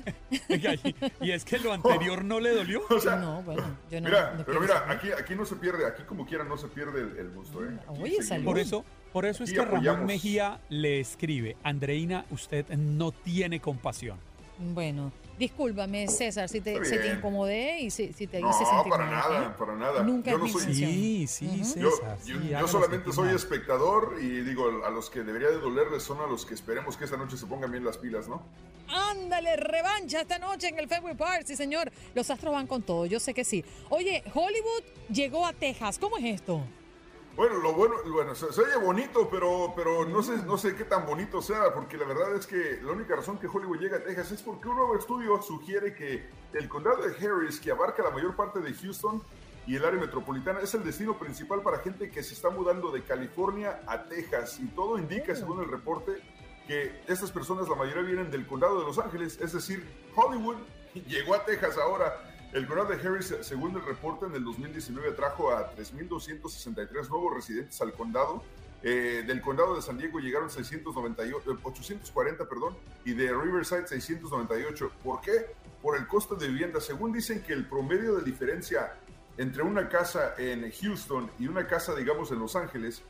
[1.20, 2.82] y es que lo anterior no le dolió.
[3.20, 4.08] no, bueno, yo no.
[4.08, 7.30] Mira, pero mira, aquí, aquí no se pierde, aquí como quiera no se pierde el,
[7.30, 7.64] gusto.
[7.64, 7.78] ¿eh?
[7.88, 13.60] Oye, por eso, por eso es que Ramón Mejía le escribe, Andreina, usted no tiene
[13.60, 14.18] compasión.
[14.58, 19.56] Bueno, discúlpame, César, si te, te incomodé y si, te hice sentir No, para nada,
[19.56, 20.02] para nada.
[20.02, 22.18] Nunca yo no soy, Sí, sí, César.
[22.24, 26.46] Yo, solamente soy espectador y digo, a los que debería de dolerles son a los
[26.46, 28.42] que esperemos que esta noche se pongan bien las pilas, ¿no?
[28.88, 31.90] Ándale, revancha esta noche en el February Park, sí señor.
[32.14, 33.64] Los Astros van con todo, yo sé que sí.
[33.88, 36.62] Oye, Hollywood llegó a Texas, ¿cómo es esto?
[37.36, 41.04] Bueno, lo bueno, bueno, se, oye bonito, pero, pero no sé, no sé qué tan
[41.04, 44.32] bonito sea, porque la verdad es que la única razón que Hollywood llega a Texas
[44.32, 48.34] es porque un nuevo estudio sugiere que el condado de Harris, que abarca la mayor
[48.36, 49.22] parte de Houston
[49.66, 53.02] y el área metropolitana, es el destino principal para gente que se está mudando de
[53.02, 54.58] California a Texas.
[54.58, 56.22] Y todo indica, según el reporte,
[56.66, 60.56] que estas personas, la mayoría vienen del condado de Los Ángeles, es decir, Hollywood
[61.06, 62.32] llegó a Texas ahora.
[62.56, 67.78] El condado de Harris, según el reporte, en el 2019 trajo a 3.263 nuevos residentes
[67.82, 68.42] al condado.
[68.82, 74.90] Eh, del condado de San Diego llegaron 698, 840, eh, perdón, y de Riverside 698.
[75.04, 75.32] ¿Por qué?
[75.82, 76.80] Por el costo de vivienda.
[76.80, 78.94] Según dicen que el promedio de diferencia
[79.36, 83.02] entre una casa en Houston y una casa, digamos, en Los Ángeles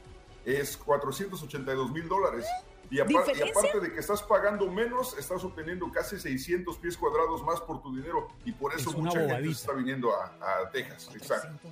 [0.45, 2.47] es 482 mil dólares.
[2.91, 7.83] Y, aparte de que estás pagando menos, estás obteniendo casi 600 pies cuadrados más por
[7.83, 11.11] tu dinero y por eso mucha gente está viniendo a, Texas.
[11.15, 11.69] Exacto.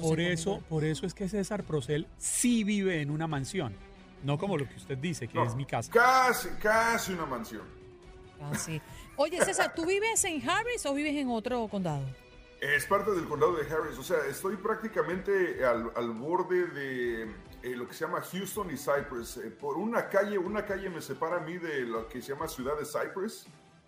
[0.00, 3.74] Por eso, por eso es que César Procel sí vive en una mansión,
[4.22, 5.90] no como lo que usted dice, que es mi casa.
[5.92, 7.62] Casi, casi una mansión.
[8.38, 8.80] Casi.
[9.16, 12.04] Oye, César, ¿tú vives en Harris o vives en otro condado?
[12.60, 17.32] Es parte del condado de Harris, o sea, estoy prácticamente al borde de
[17.62, 19.38] eh, lo que se llama Houston y Cypress.
[19.38, 22.48] Eh, por una calle, una calle me separa a mí de lo que se llama
[22.48, 23.46] ciudad de Cypress,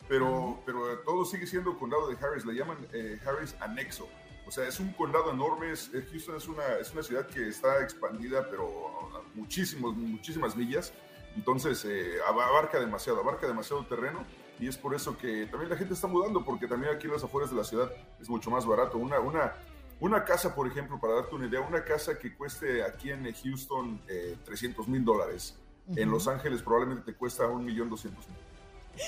[0.09, 4.09] pero, pero todo sigue siendo condado de Harris, le llaman eh, Harris Anexo.
[4.47, 8.49] O sea, es un condado enorme, Houston es una, es una ciudad que está expandida,
[8.51, 10.93] pero muchísimos, muchísimas millas.
[11.37, 11.87] Entonces,
[12.27, 14.27] abarca demasiado, abarca demasiado terreno
[14.61, 17.25] y es por eso que también la gente está mudando, porque también aquí en las
[17.25, 17.91] afueras de la ciudad
[18.21, 18.99] es mucho más barato.
[18.99, 19.55] Una, una,
[20.01, 24.01] una casa, por ejemplo, para darte una idea, una casa que cueste aquí en Houston
[24.45, 25.57] 300 eh, mil dólares,
[25.97, 28.39] en Los Ángeles probablemente te cuesta un millón doscientos mil.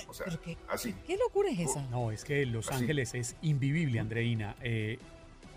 [0.09, 0.27] O sea,
[0.69, 0.95] así.
[1.07, 1.83] ¿Qué locura es esa?
[1.89, 4.57] No, es que Los Ángeles es invivible, Andreina.
[4.63, 4.99] Eh,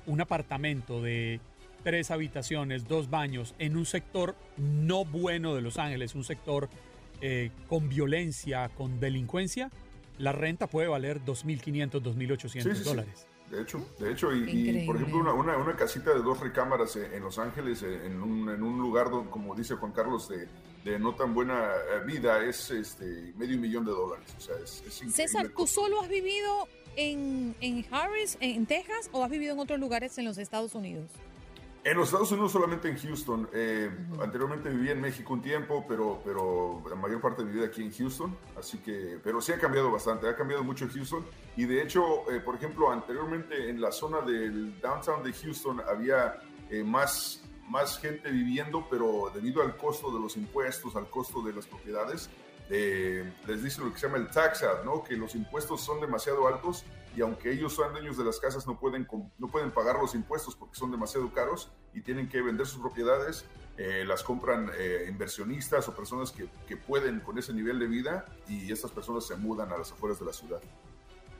[0.05, 1.39] un apartamento de
[1.83, 6.69] tres habitaciones, dos baños, en un sector no bueno de Los Ángeles, un sector
[7.21, 9.71] eh, con violencia, con delincuencia,
[10.17, 13.27] la renta puede valer 2.500, 2.800 dólares.
[13.49, 17.37] De hecho, de hecho, y, por ejemplo, una, una, casita de dos recámaras en Los
[17.37, 20.47] Ángeles, en un, en un lugar donde, como dice Juan Carlos, de,
[20.83, 24.33] de no tan buena eh, vida, es este medio millón de dólares.
[24.37, 24.83] O sea, es,
[25.13, 29.79] César, ¿tú solo has vivido en, en Harris, en Texas, o has vivido en otros
[29.79, 31.09] lugares en los Estados Unidos?
[31.86, 33.47] En los Estados Unidos solamente en Houston.
[33.53, 37.67] Eh, anteriormente viví en México un tiempo, pero, pero la mayor parte de mi vida
[37.67, 38.36] aquí en Houston.
[38.57, 41.23] Así que, pero sí ha cambiado bastante, ha cambiado mucho Houston.
[41.55, 46.39] Y de hecho, eh, por ejemplo, anteriormente en la zona del downtown de Houston había
[46.71, 51.53] eh, más, más gente viviendo, pero debido al costo de los impuestos, al costo de
[51.53, 52.31] las propiedades,
[52.67, 55.03] les dice lo que se llama el tax out, ¿no?
[55.03, 56.83] Que los impuestos son demasiado altos
[57.16, 59.07] y aunque ellos son dueños de las casas no pueden,
[59.38, 63.45] no pueden pagar los impuestos porque son demasiado caros y tienen que vender sus propiedades,
[63.78, 68.26] eh, las compran eh, inversionistas o personas que, que, pueden con ese nivel de vida
[68.47, 70.61] y estas personas se mudan a las afueras de la ciudad.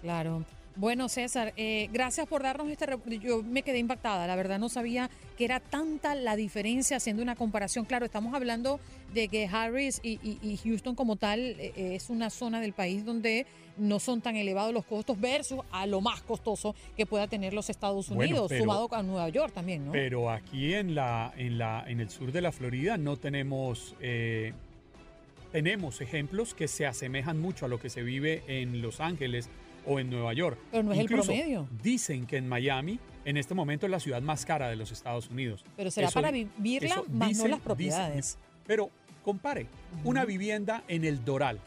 [0.02, 0.44] Claro.
[0.78, 2.86] Bueno, César, eh, gracias por darnos este...
[3.22, 7.36] Yo me quedé impactada, la verdad no sabía que era tanta la diferencia haciendo una
[7.36, 7.86] comparación.
[7.86, 8.80] Claro, estamos hablando
[9.14, 13.46] de que Harris y, Houston como tal eh, eh, es una zona del país donde
[13.78, 17.70] no son tan elevados los costos versus a lo más costoso que pueda tener los
[17.70, 19.92] Estados Unidos, sumado a Nueva York también, ¿no?
[19.92, 23.96] Pero aquí en, la, en, la, en el sur de la Florida no tenemos...
[25.52, 29.50] tenemos ejemplos que se asemejan mucho a lo que se vive en Los Ángeles
[29.86, 30.58] o en Nueva York.
[30.72, 31.68] Pero no es el promedio.
[31.82, 35.30] Dicen que en Miami, en este momento, es la ciudad más cara de los Estados
[35.30, 35.64] Unidos.
[35.76, 38.38] Pero será para vivirla, más no las propiedades.
[38.66, 38.90] pero
[39.24, 39.68] compare,
[40.04, 41.60] una vivienda en el Doral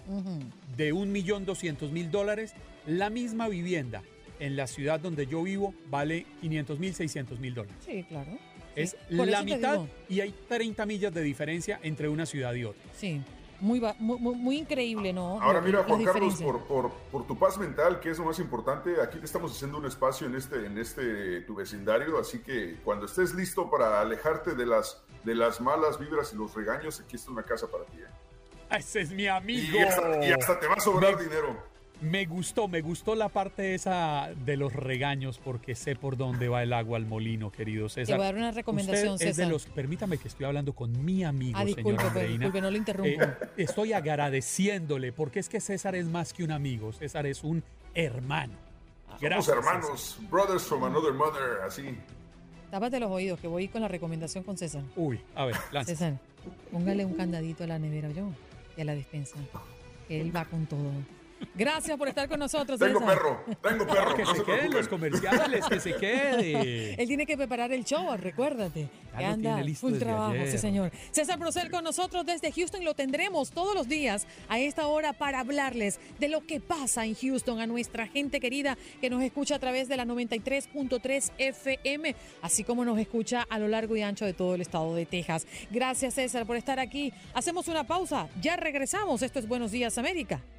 [0.76, 2.54] de un millón doscientos mil dólares,
[2.86, 4.02] la misma vivienda
[4.38, 7.76] en la ciudad donde yo vivo vale 500 mil, 600 mil dólares.
[7.84, 8.38] Sí, claro.
[8.76, 12.82] Es la mitad y hay 30 millas de diferencia entre una ciudad y otra.
[12.96, 13.20] Sí.
[13.60, 15.40] Muy, muy, increíble, ¿no?
[15.42, 19.00] Ahora mira, Juan Carlos, por, por, por, tu paz mental, que es lo más importante,
[19.02, 23.06] aquí te estamos haciendo un espacio en este, en este tu vecindario, así que cuando
[23.06, 27.32] estés listo para alejarte de las, de las malas vibras y los regaños, aquí está
[27.32, 27.98] una casa para ti.
[27.98, 28.76] ¿eh?
[28.76, 29.78] Ese es mi amigo.
[29.78, 31.56] Y hasta, te va a sobrar dinero.
[32.00, 36.62] Me gustó, me gustó la parte esa de los regaños porque sé por dónde va
[36.62, 38.14] el agua al molino, querido César.
[38.14, 39.30] Te voy a dar una recomendación, César.
[39.30, 42.70] Es de los, permítame que estoy hablando con mi amigo, ah, disculpe, pues, disculpe, no
[42.70, 43.22] le interrumpo.
[43.22, 47.64] Eh, estoy agradeciéndole porque es que César es más que un amigo, César es un
[47.94, 48.54] hermano.
[49.20, 51.96] Gracias, Somos hermanos, brothers from another mother, así.
[52.70, 54.84] Tápate los oídos, que voy con la recomendación con César.
[54.94, 55.90] Uy, a ver, lanza.
[55.90, 56.18] César,
[56.70, 58.30] póngale un candadito a la nevera yo
[58.76, 59.36] y a la despensa.
[60.08, 60.92] Él va con todo.
[61.54, 62.78] Gracias por estar con nosotros.
[62.78, 64.14] Tengo perro, tengo perro.
[64.14, 66.94] que se, queden los comerciales, que se quede.
[66.98, 68.88] Él tiene que preparar el show, recuérdate.
[69.16, 70.92] que anda full trabajo, sí señor.
[71.10, 72.84] César Procel con nosotros desde Houston.
[72.84, 77.14] Lo tendremos todos los días a esta hora para hablarles de lo que pasa en
[77.14, 82.64] Houston, a nuestra gente querida que nos escucha a través de la 93.3 FM, así
[82.64, 85.46] como nos escucha a lo largo y ancho de todo el estado de Texas.
[85.70, 87.12] Gracias César por estar aquí.
[87.34, 89.22] Hacemos una pausa, ya regresamos.
[89.22, 90.40] Esto es Buenos Días América